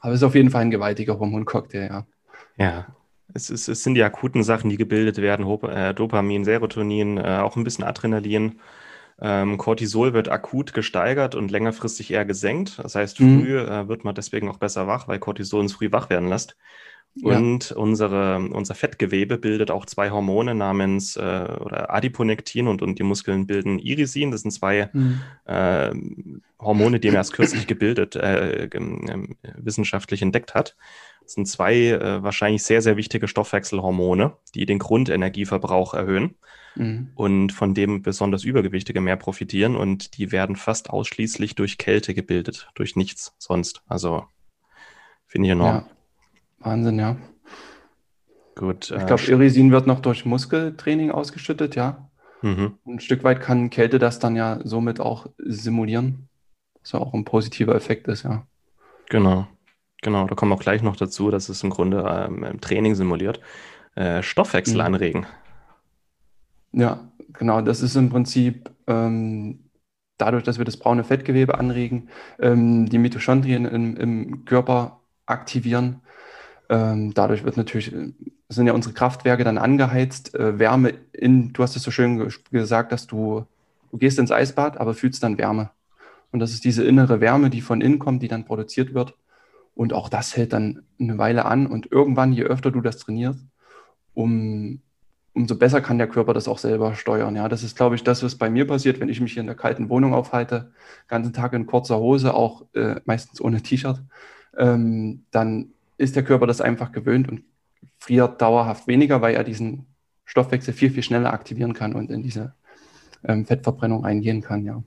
[0.00, 2.06] Aber es ist auf jeden Fall ein gewaltiger Hormoncocktail, ja.
[2.56, 2.86] Ja,
[3.34, 7.56] es, ist, es sind die akuten Sachen, die gebildet werden, äh, Dopamin, Serotonin, äh, auch
[7.56, 8.58] ein bisschen Adrenalin.
[9.20, 12.78] Ähm, Cortisol wird akut gesteigert und längerfristig eher gesenkt.
[12.78, 13.40] Das heißt, mhm.
[13.40, 16.56] früh äh, wird man deswegen auch besser wach, weil Cortisol uns früh wach werden lässt.
[17.22, 17.76] Und ja.
[17.76, 23.46] unsere, unser Fettgewebe bildet auch zwei Hormone namens äh, oder Adiponektin und, und die Muskeln
[23.46, 24.30] bilden Irisin.
[24.30, 25.20] Das sind zwei mhm.
[25.44, 25.90] äh,
[26.60, 30.76] Hormone, die man erst kürzlich gebildet, äh, ähm, wissenschaftlich entdeckt hat.
[31.28, 36.36] Das sind zwei äh, wahrscheinlich sehr, sehr wichtige Stoffwechselhormone, die den Grundenergieverbrauch erhöhen
[36.74, 37.10] mhm.
[37.16, 39.76] und von dem besonders Übergewichtige mehr profitieren.
[39.76, 43.82] Und die werden fast ausschließlich durch Kälte gebildet, durch nichts sonst.
[43.86, 44.24] Also
[45.26, 45.74] finde ich enorm.
[45.74, 45.86] Ja.
[46.60, 47.18] Wahnsinn, ja.
[48.54, 48.90] Gut.
[48.90, 52.08] Ich glaube, äh, Irisin wird noch durch Muskeltraining ausgeschüttet, ja.
[52.40, 52.78] Mhm.
[52.86, 56.30] Ein Stück weit kann Kälte das dann ja somit auch simulieren,
[56.80, 58.46] was ja auch ein positiver Effekt ist, ja.
[59.10, 59.46] Genau,
[60.02, 60.26] genau.
[60.26, 63.40] Da kommen wir auch gleich noch dazu, dass es im Grunde ähm, im Training simuliert.
[63.94, 64.80] Äh, Stoffwechsel mhm.
[64.80, 65.26] anregen.
[66.72, 67.60] Ja, genau.
[67.62, 69.70] Das ist im Prinzip ähm,
[70.18, 72.08] dadurch, dass wir das braune Fettgewebe anregen,
[72.38, 76.00] ähm, die Mitochondrien im, im Körper aktivieren
[76.68, 78.12] ähm, dadurch wird natürlich, äh,
[78.48, 82.92] sind ja unsere Kraftwerke dann angeheizt, äh, Wärme in, du hast es so schön gesagt,
[82.92, 83.46] dass du,
[83.90, 85.70] du gehst ins Eisbad, aber fühlst dann Wärme.
[86.30, 89.14] Und das ist diese innere Wärme, die von innen kommt, die dann produziert wird.
[89.78, 91.68] Und auch das hält dann eine Weile an.
[91.68, 93.46] Und irgendwann, je öfter du das trainierst,
[94.12, 94.80] um,
[95.34, 97.36] umso besser kann der Körper das auch selber steuern.
[97.36, 99.46] Ja, das ist, glaube ich, das, was bei mir passiert, wenn ich mich hier in
[99.46, 100.72] der kalten Wohnung aufhalte,
[101.06, 104.02] ganzen Tag in kurzer Hose, auch äh, meistens ohne T-Shirt,
[104.56, 107.44] ähm, dann ist der Körper das einfach gewöhnt und
[107.98, 109.86] friert dauerhaft weniger, weil er diesen
[110.24, 112.52] Stoffwechsel viel, viel schneller aktivieren kann und in diese
[113.22, 114.82] ähm, Fettverbrennung eingehen kann, ja.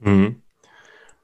[0.00, 0.42] Mhm.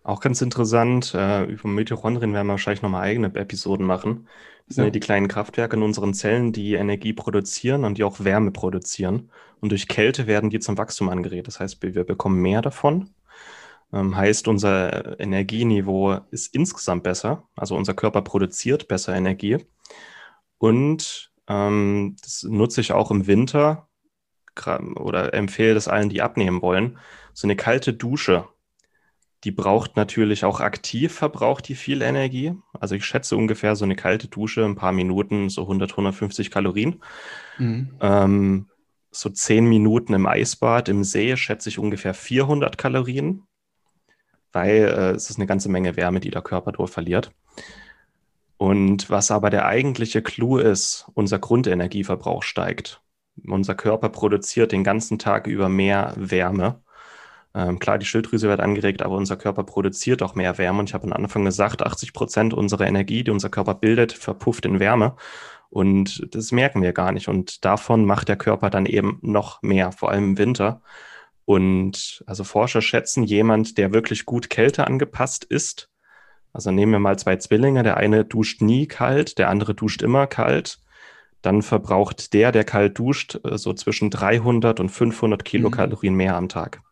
[0.02, 4.28] Auch ganz interessant, äh, über Mitochondrien werden wir wahrscheinlich nochmal eigene Episoden machen.
[4.66, 4.90] Das sind ja.
[4.90, 9.30] die kleinen Kraftwerke in unseren Zellen, die Energie produzieren und die auch Wärme produzieren.
[9.60, 11.48] Und durch Kälte werden die zum Wachstum angeregt.
[11.48, 13.10] Das heißt, wir bekommen mehr davon
[13.92, 17.48] ähm, heißt, unser Energieniveau ist insgesamt besser.
[17.56, 19.58] Also unser Körper produziert besser Energie.
[20.58, 23.88] Und ähm, das nutze ich auch im Winter,
[24.96, 26.98] oder empfehle das allen, die abnehmen wollen.
[27.32, 28.46] So eine kalte Dusche,
[29.44, 32.54] die braucht natürlich auch aktiv, verbraucht die viel Energie.
[32.78, 37.02] Also ich schätze ungefähr so eine kalte Dusche, ein paar Minuten, so 100, 150 Kalorien.
[37.58, 37.90] Mhm.
[38.00, 38.66] Ähm,
[39.10, 43.44] so 10 Minuten im Eisbad im See schätze ich ungefähr 400 Kalorien,
[44.52, 47.32] weil äh, es ist eine ganze Menge Wärme, die der Körper durch verliert.
[48.58, 53.00] Und was aber der eigentliche Clou ist, unser Grundenergieverbrauch steigt.
[53.46, 56.82] Unser Körper produziert den ganzen Tag über mehr Wärme.
[57.54, 60.80] Ähm, klar, die Schilddrüse wird angeregt, aber unser Körper produziert auch mehr Wärme.
[60.80, 64.66] Und ich habe am Anfang gesagt, 80 Prozent unserer Energie, die unser Körper bildet, verpufft
[64.66, 65.16] in Wärme.
[65.68, 67.28] Und das merken wir gar nicht.
[67.28, 70.82] Und davon macht der Körper dann eben noch mehr, vor allem im Winter.
[71.44, 75.90] Und also Forscher schätzen, jemand, der wirklich gut Kälte angepasst ist,
[76.52, 80.26] also nehmen wir mal zwei Zwillinge, der eine duscht nie kalt, der andere duscht immer
[80.26, 80.80] kalt.
[81.42, 86.18] Dann verbraucht der, der kalt duscht, äh, so zwischen 300 und 500 Kilokalorien mhm.
[86.18, 86.82] mehr am Tag.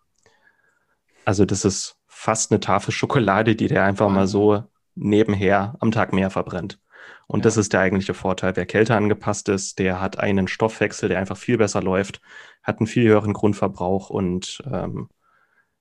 [1.29, 4.65] Also das ist fast eine Tafel Schokolade, die der einfach mal so
[4.95, 6.81] nebenher am Tag mehr verbrennt.
[7.27, 7.43] Und ja.
[7.43, 8.57] das ist der eigentliche Vorteil.
[8.57, 12.23] Wer kälter angepasst ist, der hat einen Stoffwechsel, der einfach viel besser läuft,
[12.63, 15.11] hat einen viel höheren Grundverbrauch und ähm,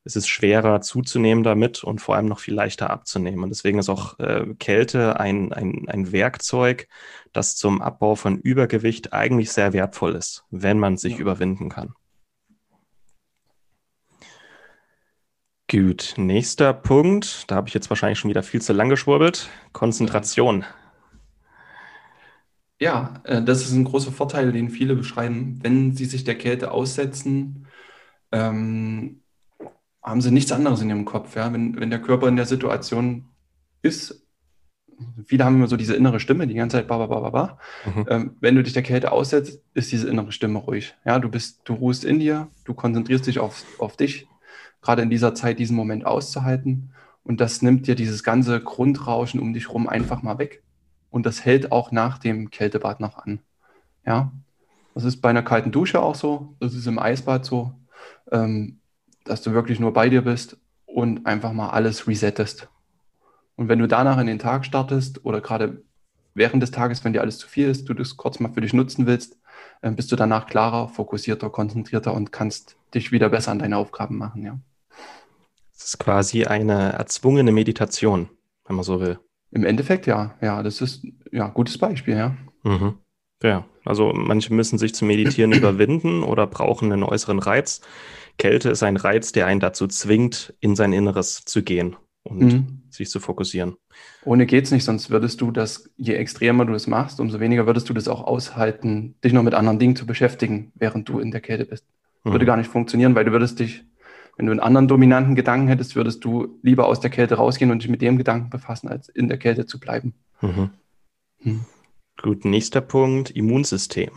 [0.03, 3.41] es ist schwerer zuzunehmen damit und vor allem noch viel leichter abzunehmen.
[3.41, 6.89] Und deswegen ist auch äh, Kälte ein, ein, ein Werkzeug,
[7.31, 11.19] das zum Abbau von Übergewicht eigentlich sehr wertvoll ist, wenn man sich ja.
[11.19, 11.93] überwinden kann.
[15.69, 17.43] Gut, nächster Punkt.
[17.51, 19.49] Da habe ich jetzt wahrscheinlich schon wieder viel zu lang geschwurbelt.
[19.73, 20.63] Konzentration.
[22.79, 25.59] Ja, äh, das ist ein großer Vorteil, den viele beschreiben.
[25.61, 27.67] Wenn sie sich der Kälte aussetzen,
[28.31, 29.23] ähm,
[30.01, 31.35] haben sie nichts anderes in ihrem Kopf.
[31.35, 31.51] Ja?
[31.51, 33.25] Wenn, wenn der Körper in der Situation
[33.81, 34.25] ist,
[35.25, 38.05] viele haben immer so diese innere Stimme, die ganze Zeit, ba, ba, ba, ba, mhm.
[38.09, 40.95] ähm, wenn du dich der Kälte aussetzt, ist diese innere Stimme ruhig.
[41.05, 44.27] Ja, du bist, du ruhst in dir, du konzentrierst dich auf, auf dich,
[44.81, 46.91] gerade in dieser Zeit diesen Moment auszuhalten.
[47.23, 50.63] Und das nimmt dir dieses ganze Grundrauschen um dich rum einfach mal weg.
[51.09, 53.39] Und das hält auch nach dem Kältebad noch an.
[54.05, 54.31] Ja,
[54.93, 57.73] das ist bei einer kalten Dusche auch so, das ist im Eisbad so.
[58.31, 58.79] Ähm,
[59.27, 62.69] dass du wirklich nur bei dir bist und einfach mal alles resettest.
[63.55, 65.83] Und wenn du danach in den Tag startest oder gerade
[66.33, 68.73] während des Tages, wenn dir alles zu viel ist, du das kurz mal für dich
[68.73, 69.37] nutzen willst,
[69.81, 74.17] äh, bist du danach klarer, fokussierter, konzentrierter und kannst dich wieder besser an deine Aufgaben
[74.17, 74.59] machen, ja.
[75.73, 78.29] Das ist quasi eine erzwungene Meditation,
[78.65, 79.19] wenn man so will.
[79.51, 82.35] Im Endeffekt ja, ja, das ist ja ein gutes Beispiel, ja.
[82.63, 82.95] Mhm.
[83.43, 87.81] Ja, also manche müssen sich zum Meditieren überwinden oder brauchen einen äußeren Reiz.
[88.37, 92.81] Kälte ist ein Reiz, der einen dazu zwingt, in sein Inneres zu gehen und mhm.
[92.89, 93.77] sich zu fokussieren.
[94.25, 97.89] Ohne geht's nicht, sonst würdest du das, je extremer du es machst, umso weniger würdest
[97.89, 101.41] du das auch aushalten, dich noch mit anderen Dingen zu beschäftigen, während du in der
[101.41, 101.85] Kälte bist.
[102.27, 102.33] Mhm.
[102.33, 103.85] Würde gar nicht funktionieren, weil du würdest dich,
[104.37, 107.81] wenn du einen anderen dominanten Gedanken hättest, würdest du lieber aus der Kälte rausgehen und
[107.81, 110.13] dich mit dem Gedanken befassen, als in der Kälte zu bleiben.
[110.41, 110.69] Mhm.
[111.41, 111.65] Hm.
[112.21, 114.11] Gut, nächster Punkt, Immunsystem.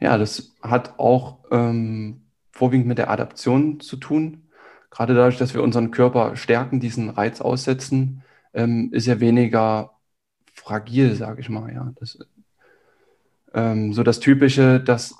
[0.00, 4.48] Ja, das hat auch ähm, vorwiegend mit der Adaption zu tun.
[4.90, 9.92] Gerade dadurch, dass wir unseren Körper stärken, diesen Reiz aussetzen, ähm, ist er weniger
[10.52, 11.72] fragil, sage ich mal.
[11.72, 12.18] Ja, das,
[13.52, 15.14] ähm, so das Typische, das,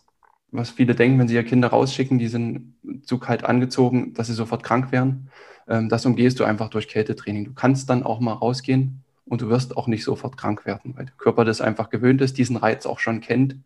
[0.55, 4.35] was viele denken, wenn sie ihre Kinder rausschicken, die sind zu kalt angezogen, dass sie
[4.35, 5.31] sofort krank werden.
[5.69, 7.45] Ähm, das umgehst du einfach durch Kältetraining.
[7.45, 11.07] Du kannst dann auch mal rausgehen und du wirst auch nicht sofort krank werden, weil
[11.07, 13.57] der Körper das einfach gewöhnt ist, diesen Reiz auch schon kennt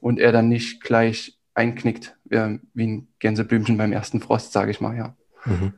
[0.00, 4.80] und er dann nicht gleich einknickt, äh, wie ein Gänseblümchen beim ersten Frost, sage ich
[4.80, 5.14] mal, ja.
[5.44, 5.74] Mhm.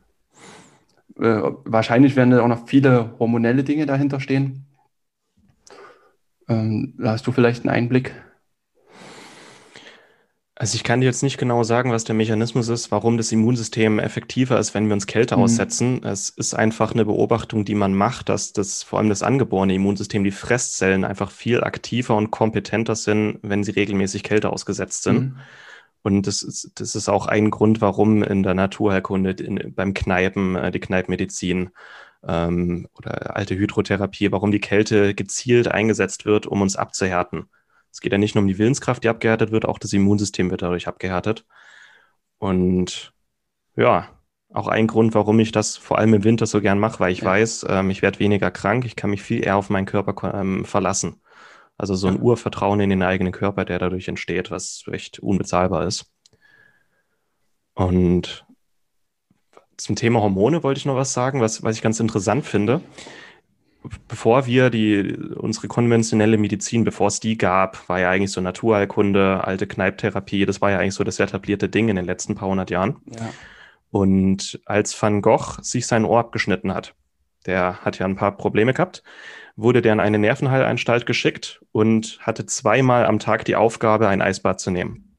[1.18, 4.66] Äh, wahrscheinlich werden da auch noch viele hormonelle Dinge dahinter stehen.
[6.48, 8.14] Ähm, da hast du vielleicht einen Einblick?
[10.62, 13.98] Also ich kann dir jetzt nicht genau sagen, was der Mechanismus ist, warum das Immunsystem
[13.98, 15.42] effektiver ist, wenn wir uns Kälte mhm.
[15.42, 16.04] aussetzen.
[16.04, 20.22] Es ist einfach eine Beobachtung, die man macht, dass das vor allem das angeborene Immunsystem,
[20.22, 25.20] die Fresszellen einfach viel aktiver und kompetenter sind, wenn sie regelmäßig Kälte ausgesetzt sind.
[25.20, 25.36] Mhm.
[26.02, 30.54] Und das ist, das ist auch ein Grund, warum in der Naturheilkunde, in, beim Kneipen,
[30.54, 31.70] äh, die Kneippmedizin
[32.24, 37.46] ähm, oder alte Hydrotherapie, warum die Kälte gezielt eingesetzt wird, um uns abzuhärten.
[37.92, 40.62] Es geht ja nicht nur um die Willenskraft, die abgehärtet wird, auch das Immunsystem wird
[40.62, 41.44] dadurch abgehärtet.
[42.38, 43.12] Und
[43.76, 44.08] ja,
[44.52, 47.20] auch ein Grund, warum ich das vor allem im Winter so gern mache, weil ich
[47.20, 47.26] ja.
[47.26, 50.64] weiß, ähm, ich werde weniger krank, ich kann mich viel eher auf meinen Körper ähm,
[50.64, 51.20] verlassen.
[51.76, 52.20] Also so ein ja.
[52.20, 56.06] Urvertrauen in den eigenen Körper, der dadurch entsteht, was echt unbezahlbar ist.
[57.74, 58.46] Und
[59.76, 62.82] zum Thema Hormone wollte ich noch was sagen, was, was ich ganz interessant finde
[64.08, 69.44] bevor wir die, unsere konventionelle Medizin, bevor es die gab, war ja eigentlich so Naturheilkunde,
[69.44, 72.70] alte Kneiptherapie, das war ja eigentlich so das etablierte Ding in den letzten paar hundert
[72.70, 72.96] Jahren.
[73.06, 73.30] Ja.
[73.90, 76.94] Und als Van Gogh sich sein Ohr abgeschnitten hat,
[77.46, 79.02] der hat ja ein paar Probleme gehabt,
[79.56, 84.60] wurde der in eine Nervenheilanstalt geschickt und hatte zweimal am Tag die Aufgabe, ein Eisbad
[84.60, 85.11] zu nehmen.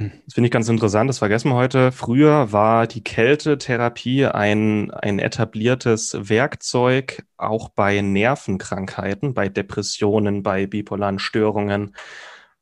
[0.00, 1.92] Das finde ich ganz interessant, das vergessen wir heute.
[1.92, 11.18] Früher war die Kältetherapie ein, ein etabliertes Werkzeug auch bei Nervenkrankheiten, bei Depressionen, bei bipolaren
[11.18, 11.94] Störungen,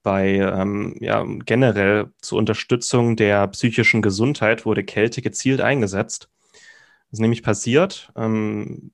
[0.03, 6.29] bei ähm, ja, generell zur Unterstützung der psychischen Gesundheit wurde Kälte gezielt eingesetzt.
[6.51, 8.91] Das ist nämlich passiert, ähm,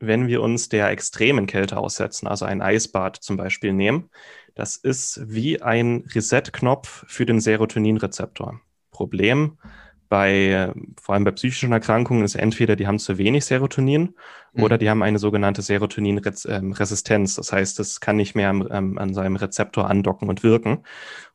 [0.00, 4.10] wenn wir uns der extremen Kälte aussetzen, also ein Eisbad zum Beispiel nehmen,
[4.54, 8.60] das ist wie ein Reset-Knopf für den Serotoninrezeptor.
[8.90, 9.58] Problem
[10.08, 14.14] bei, vor allem bei psychischen Erkrankungen ist entweder, die haben zu wenig Serotonin
[14.52, 14.62] mhm.
[14.62, 17.34] oder die haben eine sogenannte Serotoninresistenz.
[17.34, 20.84] Das heißt, es kann nicht mehr an, an seinem Rezeptor andocken und wirken.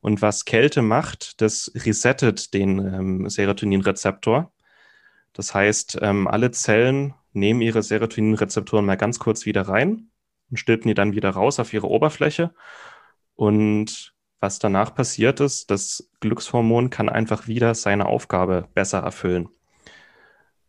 [0.01, 4.51] Und was Kälte macht, das resettet den ähm, Serotoninrezeptor.
[5.33, 10.09] Das heißt, ähm, alle Zellen nehmen ihre Serotoninrezeptoren mal ganz kurz wieder rein
[10.49, 12.53] und stülpen die dann wieder raus auf ihre Oberfläche
[13.35, 19.47] und was danach passiert ist, das Glückshormon kann einfach wieder seine Aufgabe besser erfüllen.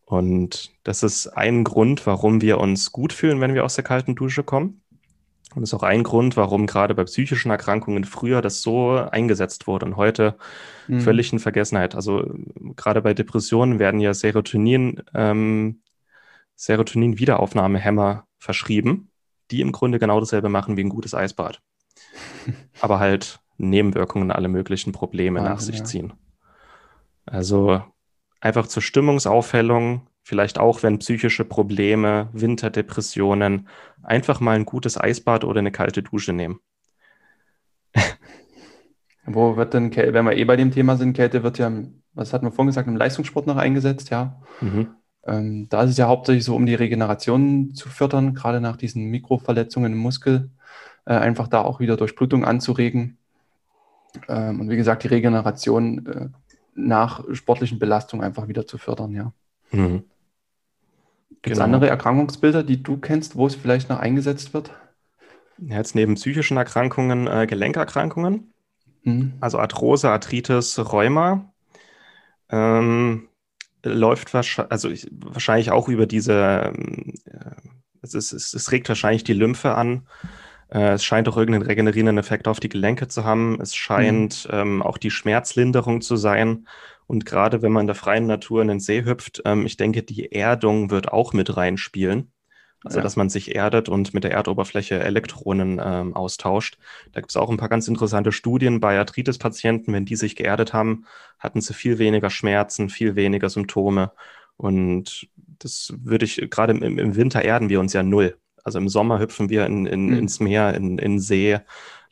[0.05, 4.15] Und das ist ein Grund, warum wir uns gut fühlen, wenn wir aus der kalten
[4.15, 4.83] Dusche kommen.
[5.55, 9.67] Und das ist auch ein Grund, warum gerade bei psychischen Erkrankungen früher das so eingesetzt
[9.67, 10.37] wurde und heute
[10.87, 11.01] mhm.
[11.01, 11.95] völlig in Vergessenheit.
[11.95, 12.33] Also
[12.77, 15.81] gerade bei Depressionen werden ja Serotonin, ähm,
[16.57, 19.11] Serotonin-Wiederaufnahmehämmer verschrieben,
[19.51, 21.61] die im Grunde genau dasselbe machen wie ein gutes Eisbad
[22.81, 25.85] aber halt Nebenwirkungen, alle möglichen Probleme Wahnsinn, nach sich ja.
[25.85, 26.13] ziehen.
[27.27, 27.83] Also
[28.41, 33.69] einfach zur Stimmungsaufhellung, vielleicht auch wenn psychische Probleme, Winterdepressionen,
[34.03, 36.61] einfach mal ein gutes Eisbad oder eine kalte Dusche nehmen.
[39.27, 41.73] Wo wird denn, wenn wir eh bei dem Thema sind, Kälte wird ja,
[42.13, 44.43] was hat man vorhin gesagt, im Leistungssport noch eingesetzt, ja.
[44.61, 44.95] Mhm.
[45.27, 49.07] Ähm, da ist es ja hauptsächlich so, um die Regeneration zu fördern, gerade nach diesen
[49.07, 50.51] Mikroverletzungen im Muskel
[51.07, 53.17] äh, einfach da auch wieder Durchblutung anzuregen.
[54.29, 56.29] Ähm, und wie gesagt, die Regeneration äh,
[56.75, 59.33] nach sportlichen Belastungen einfach wieder zu fördern, ja.
[59.71, 60.05] Mhm.
[61.43, 61.65] Gibt es genau.
[61.65, 64.71] andere Erkrankungsbilder, die du kennst, wo es vielleicht noch eingesetzt wird?
[65.59, 68.53] Jetzt neben psychischen Erkrankungen äh, Gelenkerkrankungen,
[69.03, 69.35] mhm.
[69.41, 71.53] also Arthrose, Arthritis, Rheuma.
[72.51, 73.29] Ähm,
[73.85, 77.55] läuft wahrscheinlich, also ich, wahrscheinlich auch über diese, ähm, äh,
[78.03, 80.07] es, ist, es, es, regt wahrscheinlich die Lymphe an
[80.71, 83.61] äh, es scheint auch irgendeinen regenerierenden Effekt auf die Gelenke zu haben.
[83.61, 84.59] Es scheint mhm.
[84.59, 86.67] ähm, auch die Schmerzlinderung zu sein.
[87.07, 90.03] Und gerade wenn man in der freien Natur in den See hüpft, ähm, ich denke,
[90.03, 92.33] die Erdung wird auch mit reinspielen.
[92.85, 93.03] Also, ja.
[93.03, 96.77] dass man sich erdet und mit der Erdoberfläche Elektronen ähm, austauscht.
[97.13, 99.93] Da gibt es auch ein paar ganz interessante Studien bei Arthritis-Patienten.
[99.95, 101.07] Wenn die sich geerdet haben,
[101.39, 104.13] hatten sie viel weniger Schmerzen, viel weniger Symptome.
[104.59, 108.37] Und das würde ich, gerade im, im Winter erden wir uns ja null.
[108.65, 110.19] Also im Sommer hüpfen wir in, in, mhm.
[110.19, 111.59] ins Meer, in, in See,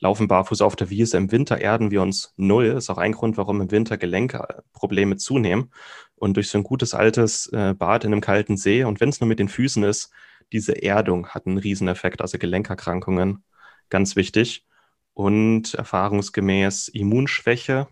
[0.00, 1.16] laufen barfuß auf der Wiese.
[1.16, 2.74] Im Winter erden wir uns null.
[2.74, 5.70] Das ist auch ein Grund, warum im Winter Gelenkprobleme zunehmen.
[6.16, 9.20] Und durch so ein gutes altes äh, Bad in einem kalten See und wenn es
[9.20, 10.12] nur mit den Füßen ist,
[10.52, 13.44] diese Erdung hat einen Rieseneffekt, also Gelenkerkrankungen,
[13.88, 14.66] ganz wichtig.
[15.14, 17.86] Und erfahrungsgemäß Immunschwäche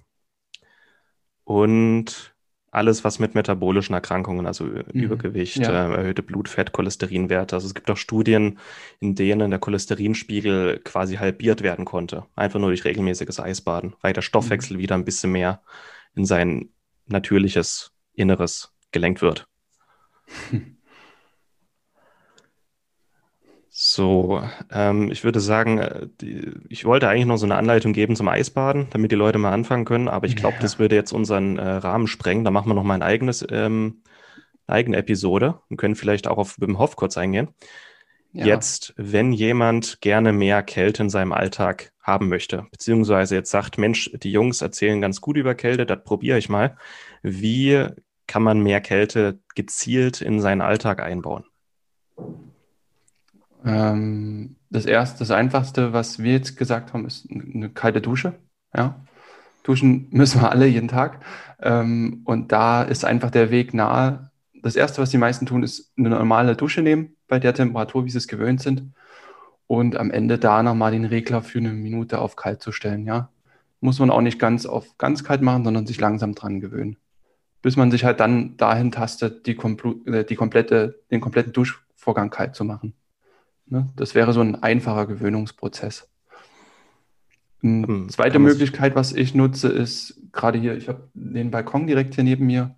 [1.44, 2.34] und
[2.70, 4.84] alles, was mit metabolischen Erkrankungen, also mhm.
[4.92, 5.88] Übergewicht, ja.
[5.88, 7.56] äh, erhöhte Blutfett, Cholesterinwerte.
[7.56, 8.58] Also es gibt auch Studien,
[9.00, 12.26] in denen der Cholesterinspiegel quasi halbiert werden konnte.
[12.36, 14.80] Einfach nur durch regelmäßiges Eisbaden, weil der Stoffwechsel mhm.
[14.80, 15.60] wieder ein bisschen mehr
[16.14, 16.70] in sein
[17.06, 19.48] natürliches Inneres gelenkt wird.
[23.82, 28.14] So, ähm, ich würde sagen, äh, die, ich wollte eigentlich noch so eine Anleitung geben
[28.14, 30.60] zum Eisbaden, damit die Leute mal anfangen können, aber ich glaube, ja.
[30.60, 32.44] das würde jetzt unseren äh, Rahmen sprengen.
[32.44, 34.02] Da machen wir noch mal ein eigenes, ähm,
[34.66, 37.54] eine eigene Episode und können vielleicht auch auf Wim Hof kurz eingehen.
[38.32, 38.44] Ja.
[38.44, 44.10] Jetzt, wenn jemand gerne mehr Kälte in seinem Alltag haben möchte, beziehungsweise jetzt sagt, Mensch,
[44.12, 46.76] die Jungs erzählen ganz gut über Kälte, das probiere ich mal.
[47.22, 47.86] Wie
[48.26, 51.44] kann man mehr Kälte gezielt in seinen Alltag einbauen?
[53.64, 58.34] Ähm, das erste, das einfachste, was wir jetzt gesagt haben, ist eine kalte Dusche.
[58.74, 59.04] Ja.
[59.62, 61.24] Duschen müssen wir alle jeden Tag.
[61.60, 64.30] Ähm, und da ist einfach der Weg nahe.
[64.62, 68.10] Das erste, was die meisten tun, ist eine normale Dusche nehmen, bei der Temperatur, wie
[68.10, 68.92] sie es gewöhnt sind.
[69.66, 73.06] Und am Ende da nochmal den Regler für eine Minute auf kalt zu stellen.
[73.06, 73.30] Ja.
[73.80, 76.96] Muss man auch nicht ganz auf ganz kalt machen, sondern sich langsam dran gewöhnen.
[77.62, 82.64] Bis man sich halt dann dahin tastet, die, die komplette, den kompletten Duschvorgang kalt zu
[82.64, 82.94] machen.
[83.70, 83.88] Ne?
[83.96, 86.08] Das wäre so ein einfacher Gewöhnungsprozess.
[87.62, 92.14] Eine hm, zweite Möglichkeit, was ich nutze, ist gerade hier, ich habe den Balkon direkt
[92.14, 92.76] hier neben mir.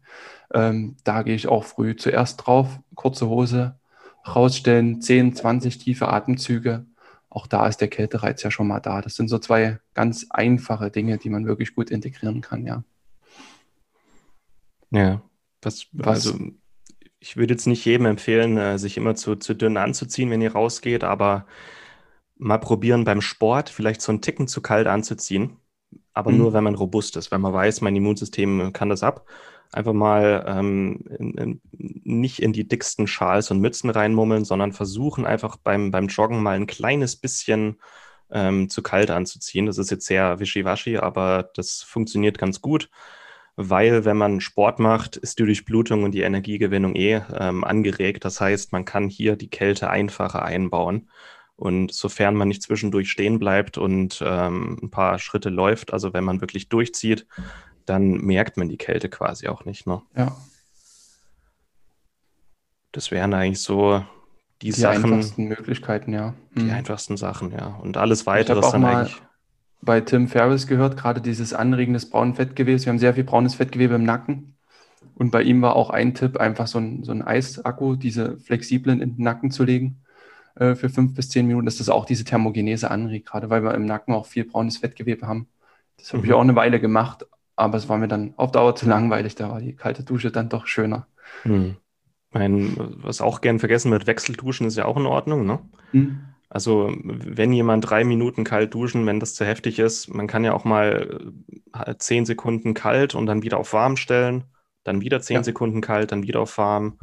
[0.53, 3.79] Ähm, da gehe ich auch früh zuerst drauf, kurze Hose,
[4.27, 6.85] rausstellen, 10, 20 tiefe Atemzüge.
[7.31, 9.01] Auch da ist der Kältereiz ja schon mal da.
[9.01, 12.85] Das sind so zwei ganz einfache Dinge, die man wirklich gut integrieren kann, ja.
[14.91, 15.23] Ja,
[15.63, 16.39] was, was also
[17.23, 20.53] ich würde jetzt nicht jedem empfehlen, äh, sich immer zu, zu dünn anzuziehen, wenn ihr
[20.53, 21.47] rausgeht, aber
[22.37, 25.57] mal probieren beim Sport, vielleicht so einen Ticken zu kalt anzuziehen.
[26.13, 26.39] Aber mhm.
[26.39, 29.27] nur, wenn man robust ist, wenn man weiß, mein Immunsystem kann das ab.
[29.71, 35.25] Einfach mal ähm, in, in, nicht in die dicksten Schals und Mützen reinmummeln, sondern versuchen
[35.25, 37.81] einfach beim, beim Joggen mal ein kleines bisschen
[38.33, 39.67] ähm, zu kalt anzuziehen.
[39.67, 42.91] Das ist jetzt sehr wischiwaschi, aber das funktioniert ganz gut
[43.57, 48.25] weil wenn man Sport macht, ist die Durchblutung und die Energiegewinnung eh ähm, angeregt.
[48.25, 51.09] Das heißt, man kann hier die Kälte einfacher einbauen.
[51.55, 56.25] Und sofern man nicht zwischendurch stehen bleibt und ähm, ein paar Schritte läuft, also wenn
[56.25, 57.27] man wirklich durchzieht,
[57.85, 59.87] dann merkt man die Kälte quasi auch nicht.
[59.87, 60.03] Ne?
[60.17, 60.37] Ja.
[62.91, 64.05] Das wären eigentlich so
[64.61, 65.03] die, die Sachen.
[65.05, 66.35] Die einfachsten Möglichkeiten, ja.
[66.57, 66.71] Die mhm.
[66.71, 67.67] einfachsten Sachen, ja.
[67.67, 69.23] Und alles weitere ist dann eigentlich
[69.83, 72.87] bei Tim Ferriss gehört, gerade dieses Anregen des braunen Fettgewebes.
[72.87, 74.55] Wir haben sehr viel braunes Fettgewebe im Nacken.
[75.15, 79.03] Und bei ihm war auch ein Tipp, einfach so ein, so ein Eisakku, diese flexiblen
[79.03, 80.03] in den Nacken zu legen
[80.55, 83.75] äh, für fünf bis zehn Minuten, dass das auch diese Thermogenese anregt, gerade weil wir
[83.75, 85.49] im Nacken auch viel braunes Fettgewebe haben.
[85.99, 86.29] Das habe mhm.
[86.29, 87.27] ich auch eine Weile gemacht,
[87.57, 89.35] aber es war mir dann auf Dauer zu langweilig.
[89.35, 91.07] Da war die kalte Dusche dann doch schöner.
[91.45, 91.77] Mhm.
[92.31, 95.59] Mein, was auch gern vergessen wird, Wechselduschen ist ja auch in Ordnung, ne?
[95.93, 96.21] Mhm.
[96.55, 100.53] Also wenn jemand drei Minuten kalt duschen, wenn das zu heftig ist, man kann ja
[100.53, 101.33] auch mal
[101.73, 104.45] äh, zehn Sekunden kalt und dann wieder auf warm stellen,
[104.85, 105.45] dann wieder zehn ja.
[105.45, 106.99] Sekunden kalt, dann wieder auf warm.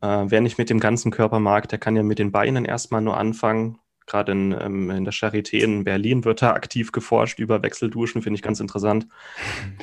[0.00, 3.02] Äh, wer nicht mit dem ganzen Körper mag, der kann ja mit den Beinen erstmal
[3.02, 3.78] nur anfangen.
[4.06, 8.36] Gerade in, ähm, in der Charité in Berlin wird da aktiv geforscht über Wechselduschen, finde
[8.36, 9.06] ich ganz interessant.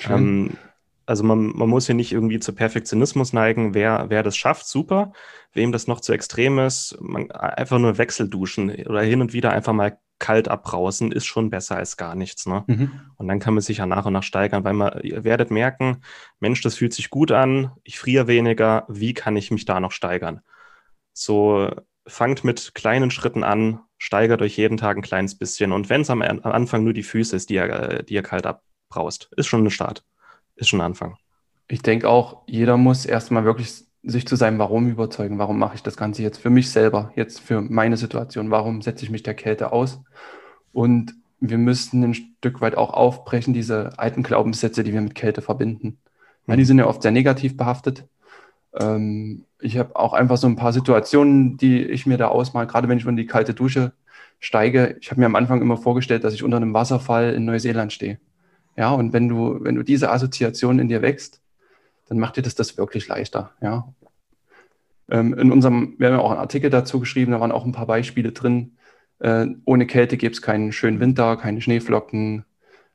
[0.09, 0.57] Ähm,
[1.05, 3.73] also man, man muss hier nicht irgendwie zu Perfektionismus neigen.
[3.73, 5.13] Wer, wer das schafft, super.
[5.53, 9.73] Wem das noch zu extrem ist, man, einfach nur Wechselduschen oder hin und wieder einfach
[9.73, 12.45] mal kalt abbrausen, ist schon besser als gar nichts.
[12.45, 12.63] Ne?
[12.67, 12.91] Mhm.
[13.17, 16.01] Und dann kann man sich ja nach und nach steigern, weil man, ihr werdet merken,
[16.39, 19.91] Mensch, das fühlt sich gut an, ich friere weniger, wie kann ich mich da noch
[19.91, 20.39] steigern?
[21.13, 21.69] So
[22.07, 25.71] fangt mit kleinen Schritten an, steigert euch jeden Tag ein kleines bisschen.
[25.71, 28.45] Und wenn es am, am, Anfang nur die Füße ist, die ihr, die ihr kalt
[28.45, 30.03] abbraust, ist schon ein Start
[30.55, 31.17] ist schon ein Anfang.
[31.67, 35.39] Ich denke auch, jeder muss erstmal wirklich sich zu seinem Warum überzeugen.
[35.39, 38.51] Warum mache ich das Ganze jetzt für mich selber, jetzt für meine Situation?
[38.51, 39.99] Warum setze ich mich der Kälte aus?
[40.73, 45.41] Und wir müssten ein Stück weit auch aufbrechen, diese alten Glaubenssätze, die wir mit Kälte
[45.41, 45.97] verbinden.
[46.45, 46.57] Mhm.
[46.57, 48.05] Die sind ja oft sehr negativ behaftet.
[48.73, 52.87] Ähm, ich habe auch einfach so ein paar Situationen, die ich mir da ausmale, gerade
[52.87, 53.93] wenn ich in die kalte Dusche
[54.39, 54.97] steige.
[55.01, 58.19] Ich habe mir am Anfang immer vorgestellt, dass ich unter einem Wasserfall in Neuseeland stehe.
[58.76, 61.41] Ja, und wenn du, wenn du diese Assoziation in dir wächst,
[62.07, 63.51] dann macht dir das das wirklich leichter.
[63.61, 63.93] Ja.
[65.09, 67.71] Ähm, in unserem, wir haben ja auch einen Artikel dazu geschrieben, da waren auch ein
[67.71, 68.78] paar Beispiele drin.
[69.19, 72.45] Äh, ohne Kälte gibt es keinen schönen Winter, keine Schneeflocken.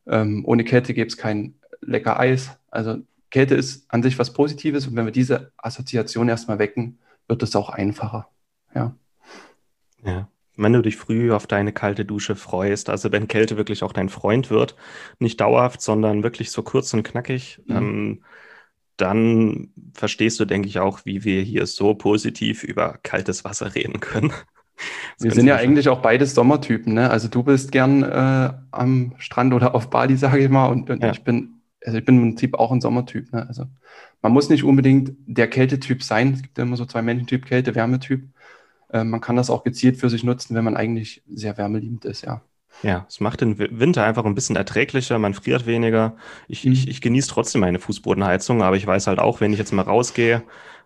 [0.07, 2.51] Ähm, ohne Kälte gibt es kein lecker Eis.
[2.71, 2.99] Also
[3.31, 7.57] Kälte ist an sich was Positives und wenn wir diese Assoziation erstmal wecken, wird es
[7.57, 8.29] auch einfacher.
[8.75, 8.95] Ja.
[10.05, 10.29] Ja
[10.63, 14.09] wenn du dich früh auf deine kalte Dusche freust, also wenn Kälte wirklich auch dein
[14.09, 14.77] Freund wird,
[15.19, 17.77] nicht dauerhaft, sondern wirklich so kurz und knackig, mhm.
[17.77, 18.25] ähm,
[18.97, 24.01] dann verstehst du, denke ich, auch, wie wir hier so positiv über kaltes Wasser reden
[24.01, 24.33] können.
[25.19, 27.11] Das wir sind ja eigentlich auch beides Sommertypen, ne?
[27.11, 31.03] Also du bist gern äh, am Strand oder auf Bali, sage ich mal, und, und
[31.03, 31.11] ja.
[31.11, 33.33] ich bin, also ich bin im Prinzip auch ein Sommertyp.
[33.33, 33.47] Ne?
[33.47, 33.67] Also
[34.23, 36.35] man muss nicht unbedingt der Kältetyp sein.
[36.35, 38.23] Es gibt ja immer so zwei Menschentyp, Kälte, Wärmetyp.
[38.93, 42.23] Äh, man kann das auch gezielt für sich nutzen, wenn man eigentlich sehr wärmeliebend ist,
[42.23, 42.43] ja.
[42.83, 46.17] Ja, es macht den Winter einfach ein bisschen erträglicher, man friert weniger.
[46.49, 46.73] Ich, mhm.
[46.73, 49.83] ich, ich genieße trotzdem meine Fußbodenheizung, aber ich weiß halt auch, wenn ich jetzt mal
[49.83, 50.43] rausgehe,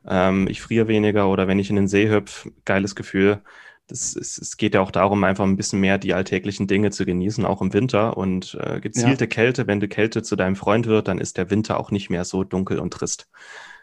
[0.06, 3.42] ähm, ich friere weniger oder wenn ich in den See hüpfe, geiles Gefühl.
[3.86, 7.04] Das ist, es geht ja auch darum, einfach ein bisschen mehr die alltäglichen Dinge zu
[7.04, 8.16] genießen, auch im Winter.
[8.16, 9.28] Und äh, gezielte ja.
[9.28, 12.24] Kälte, wenn die Kälte zu deinem Freund wird, dann ist der Winter auch nicht mehr
[12.24, 13.28] so dunkel und trist.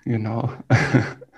[0.04, 0.52] Genau.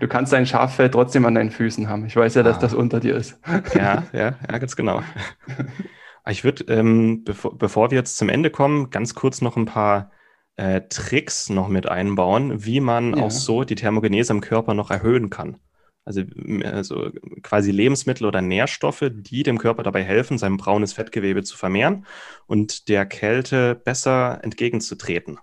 [0.00, 2.06] Du kannst dein Schaffell trotzdem an deinen Füßen haben.
[2.06, 2.60] Ich weiß ja, dass ah.
[2.60, 3.38] das unter dir ist.
[3.74, 5.02] Ja, ja, ja, ganz genau.
[6.28, 10.10] Ich würde, ähm, bevor, bevor wir jetzt zum Ende kommen, ganz kurz noch ein paar
[10.56, 13.22] äh, Tricks noch mit einbauen, wie man ja.
[13.22, 15.58] auch so die Thermogenese im Körper noch erhöhen kann.
[16.04, 16.22] Also,
[16.64, 17.10] also
[17.42, 22.06] quasi Lebensmittel oder Nährstoffe, die dem Körper dabei helfen, sein braunes Fettgewebe zu vermehren
[22.46, 25.38] und der Kälte besser entgegenzutreten.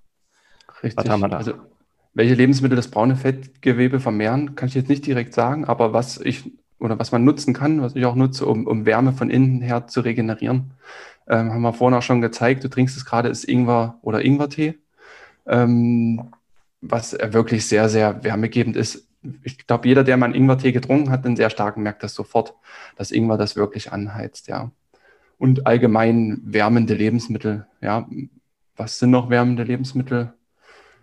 [0.81, 0.97] Richtig.
[0.97, 1.37] Was haben wir da?
[1.37, 1.53] Also
[2.13, 6.51] welche Lebensmittel das braune Fettgewebe vermehren, kann ich jetzt nicht direkt sagen, aber was ich
[6.79, 9.87] oder was man nutzen kann, was ich auch nutze, um, um Wärme von innen her
[9.87, 10.71] zu regenerieren.
[11.27, 14.75] Ähm, haben wir vorhin auch schon gezeigt, du trinkst es gerade, ist Ingwer oder Ingwertee,
[15.47, 16.31] ähm,
[16.81, 19.07] was wirklich sehr, sehr wärmegebend ist.
[19.43, 22.53] Ich glaube, jeder, der mal einen Ingwertee getrunken hat, einen sehr starken, merkt das sofort,
[22.97, 24.71] dass Ingwer das wirklich anheizt, ja.
[25.37, 28.07] Und allgemein wärmende Lebensmittel, ja.
[28.75, 30.33] Was sind noch wärmende Lebensmittel?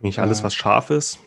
[0.01, 1.19] Nicht alles, was scharf ist.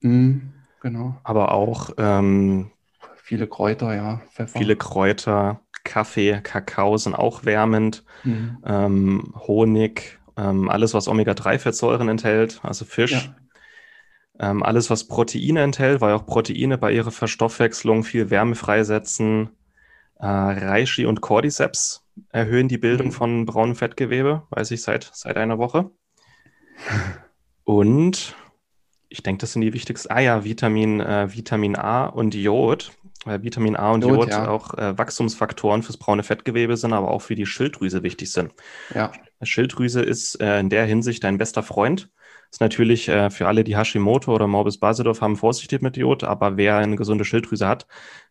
[0.00, 0.40] Mh,
[0.80, 1.16] genau.
[1.22, 2.70] Aber auch ähm,
[3.16, 4.20] viele Kräuter, ja.
[4.32, 4.58] Pfeffer.
[4.58, 8.04] Viele Kräuter, Kaffee, Kakao sind auch wärmend.
[8.24, 8.58] Mhm.
[8.64, 13.12] Ähm, Honig, ähm, alles, was Omega-3-Fettsäuren enthält, also Fisch.
[13.12, 14.50] Ja.
[14.50, 19.50] Ähm, alles, was Proteine enthält, weil auch Proteine bei ihrer Verstoffwechslung viel Wärme freisetzen.
[20.18, 23.12] Äh, Reishi und Cordyceps erhöhen die Bildung mhm.
[23.12, 25.90] von braunem Fettgewebe, weiß ich seit, seit einer Woche.
[27.66, 28.36] Und
[29.08, 30.10] ich denke, das sind die wichtigsten.
[30.12, 32.92] Ah ja, Vitamin, äh, Vitamin A und Jod.
[33.24, 34.48] Weil Vitamin A und Jod, Jod ja.
[34.48, 38.52] auch äh, Wachstumsfaktoren fürs braune Fettgewebe sind, aber auch für die Schilddrüse wichtig sind.
[38.94, 39.10] Ja.
[39.42, 42.08] Schilddrüse ist äh, in der Hinsicht dein bester Freund.
[42.52, 46.56] Ist natürlich äh, für alle, die Hashimoto oder Morbus Basedorf haben, vorsichtig mit Jod, aber
[46.56, 47.88] wer eine gesunde Schilddrüse hat,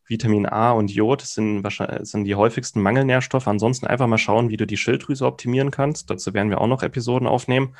[0.07, 3.49] Vitamin A und Jod sind, wahrscheinlich, sind die häufigsten Mangelnährstoffe.
[3.49, 6.09] Ansonsten einfach mal schauen, wie du die Schilddrüse optimieren kannst.
[6.09, 7.75] Dazu werden wir auch noch Episoden aufnehmen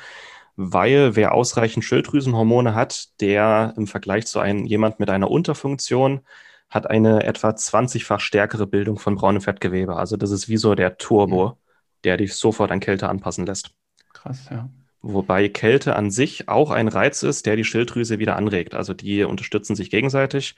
[0.56, 6.22] weil wer ausreichend Schilddrüsenhormone hat, der im Vergleich zu einem jemand mit einer Unterfunktion
[6.68, 9.96] hat eine etwa 20-fach stärkere Bildung von braunem Fettgewebe.
[9.96, 11.52] Also das ist wie so der Turbo, mhm.
[12.04, 13.70] der dich sofort an Kälte anpassen lässt.
[14.12, 14.68] Krass, ja.
[15.02, 18.74] Wobei Kälte an sich auch ein Reiz ist, der die Schilddrüse wieder anregt.
[18.74, 20.56] Also die unterstützen sich gegenseitig.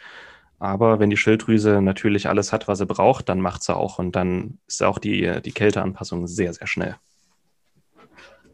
[0.59, 3.99] Aber wenn die Schilddrüse natürlich alles hat, was sie braucht, dann macht sie auch.
[3.99, 6.97] Und dann ist auch die, die Kälteanpassung sehr, sehr schnell.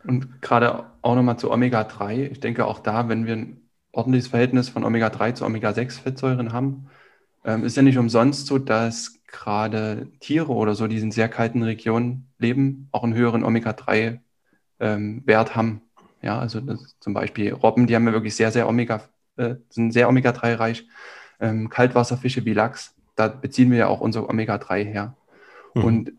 [0.07, 2.31] Und gerade auch nochmal zu Omega-3.
[2.31, 6.89] Ich denke auch da, wenn wir ein ordentliches Verhältnis von Omega-3 zu Omega-6-Fettsäuren haben,
[7.45, 11.63] ähm, ist ja nicht umsonst so, dass gerade Tiere oder so, die in sehr kalten
[11.63, 14.21] Regionen leben, auch einen höheren Omega-3-Wert
[14.81, 15.23] ähm,
[15.55, 15.83] haben.
[16.23, 16.61] Ja, also
[17.01, 19.03] zum Beispiel Robben, die haben ja wirklich sehr, sehr Omega,
[19.37, 20.87] äh, sind sehr Omega-3 reich.
[21.41, 25.17] Ähm, Kaltwasserfische wie Lachs, da beziehen wir ja auch unser Omega-3 her.
[25.75, 25.85] Mhm.
[25.85, 26.13] Und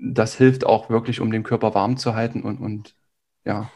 [0.00, 2.96] das hilft auch wirklich, um den Körper warm zu halten und, und
[3.44, 3.70] ja.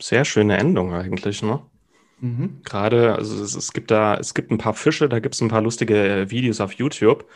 [0.00, 1.62] Sehr schöne Endung eigentlich, ne?
[2.22, 2.60] Mhm.
[2.62, 5.48] Gerade, also es, es, gibt da, es gibt ein paar Fische, da gibt es ein
[5.48, 7.26] paar lustige äh, Videos auf YouTube.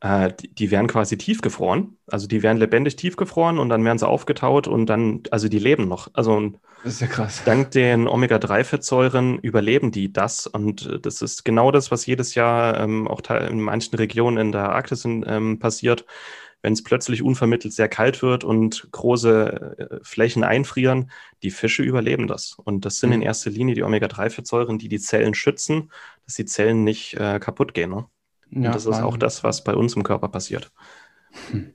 [0.00, 1.96] Äh, die, die, werden quasi tiefgefroren.
[2.06, 5.88] Also die werden lebendig tiefgefroren und dann werden sie aufgetaut und dann, also die leben
[5.88, 6.10] noch.
[6.12, 6.52] Also
[6.84, 7.42] das ist ja krass.
[7.44, 10.46] Dank den Omega-3-Fettsäuren überleben die das.
[10.46, 14.52] Und äh, das ist genau das, was jedes Jahr ähm, auch in manchen Regionen in
[14.52, 16.04] der Arktis ähm, passiert
[16.62, 21.10] wenn es plötzlich unvermittelt sehr kalt wird und große äh, Flächen einfrieren,
[21.42, 22.56] die Fische überleben das.
[22.64, 23.16] Und das sind mhm.
[23.16, 25.90] in erster Linie die Omega-3-Fettsäuren, die die Zellen schützen,
[26.24, 27.90] dass die Zellen nicht äh, kaputt gehen.
[27.90, 28.06] Ne?
[28.52, 30.72] Und ja, das ist auch das, was bei uns im Körper passiert.
[31.50, 31.72] Hm.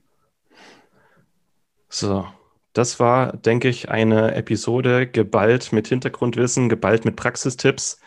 [1.88, 2.26] So,
[2.72, 8.00] das war, denke ich, eine Episode geballt mit Hintergrundwissen, geballt mit Praxistipps.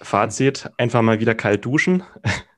[0.00, 2.02] Fazit, einfach mal wieder kalt duschen.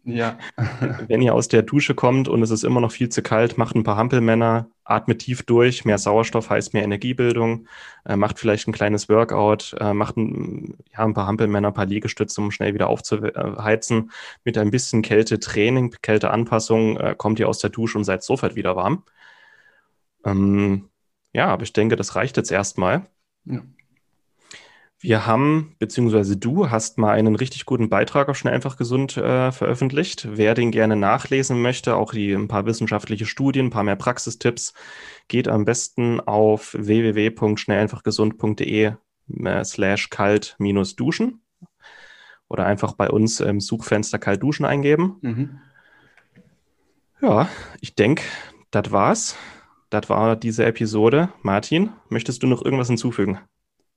[0.06, 0.38] Ja.
[1.08, 3.74] Wenn ihr aus der Dusche kommt und es ist immer noch viel zu kalt, macht
[3.74, 5.84] ein paar Hampelmänner, atmet tief durch.
[5.84, 7.66] Mehr Sauerstoff heißt mehr Energiebildung.
[8.04, 11.86] Äh, macht vielleicht ein kleines Workout, äh, macht ein, ja, ein paar Hampelmänner, ein paar
[11.86, 14.12] Liegestütze, um schnell wieder aufzuheizen.
[14.44, 18.76] Mit ein bisschen Kältetraining, Kälteanpassung äh, kommt ihr aus der Dusche und seid sofort wieder
[18.76, 19.02] warm.
[20.24, 20.88] Ähm,
[21.32, 23.06] ja, aber ich denke, das reicht jetzt erstmal.
[23.44, 23.62] Ja.
[24.98, 29.52] Wir haben, beziehungsweise du hast mal einen richtig guten Beitrag auf Schnell einfach gesund äh,
[29.52, 30.26] veröffentlicht.
[30.30, 34.72] Wer den gerne nachlesen möchte, auch die ein paar wissenschaftliche Studien, ein paar mehr Praxistipps,
[35.28, 38.92] geht am besten auf www.schnelleinfachgesund.de
[39.44, 41.42] äh, slash kalt minus duschen
[42.48, 45.18] oder einfach bei uns im Suchfenster kalt duschen eingeben.
[45.20, 45.60] Mhm.
[47.20, 48.22] Ja, ich denke,
[48.70, 49.36] das war's.
[49.90, 51.28] Das war diese Episode.
[51.42, 53.40] Martin, möchtest du noch irgendwas hinzufügen?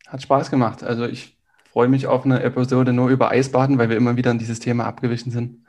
[0.09, 0.83] Hat Spaß gemacht.
[0.83, 1.37] Also ich
[1.71, 4.85] freue mich auf eine Episode nur über Eisbaden, weil wir immer wieder an dieses Thema
[4.85, 5.65] abgewichen sind.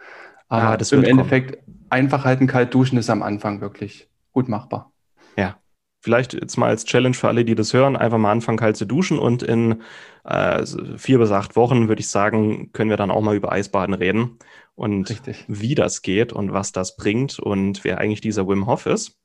[0.49, 1.87] Aber ja, das im Endeffekt kommen.
[1.91, 4.93] einfach halten, kalt duschen ist am Anfang wirklich gut machbar.
[5.37, 5.59] Ja.
[6.01, 8.87] Vielleicht jetzt mal als Challenge für alle, die das hören, einfach mal anfangen, kalt zu
[8.87, 9.83] duschen und in
[10.25, 10.65] äh,
[10.97, 14.39] vier bis acht Wochen, würde ich sagen, können wir dann auch mal über Eisbaden reden
[14.75, 15.45] und Richtig.
[15.47, 19.21] wie das geht und was das bringt und wer eigentlich dieser Wim Hof ist.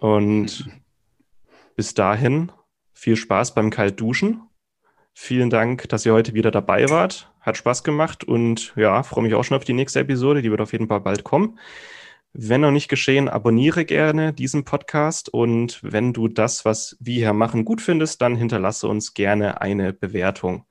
[0.00, 0.68] Und
[1.76, 2.50] bis dahin
[2.94, 4.42] viel Spaß beim Kaltduschen.
[5.12, 7.30] Vielen Dank, dass ihr heute wieder dabei wart.
[7.40, 10.42] Hat Spaß gemacht und ja, freue mich auch schon auf die nächste Episode.
[10.42, 11.58] Die wird auf jeden Fall bald kommen.
[12.32, 17.32] Wenn noch nicht geschehen, abonniere gerne diesen Podcast und wenn du das, was wir hier
[17.32, 20.66] machen, gut findest, dann hinterlasse uns gerne eine Bewertung.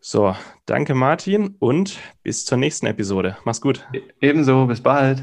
[0.00, 0.36] So,
[0.66, 3.38] danke Martin und bis zur nächsten Episode.
[3.44, 3.88] Mach's gut.
[4.20, 5.22] Ebenso, bis bald.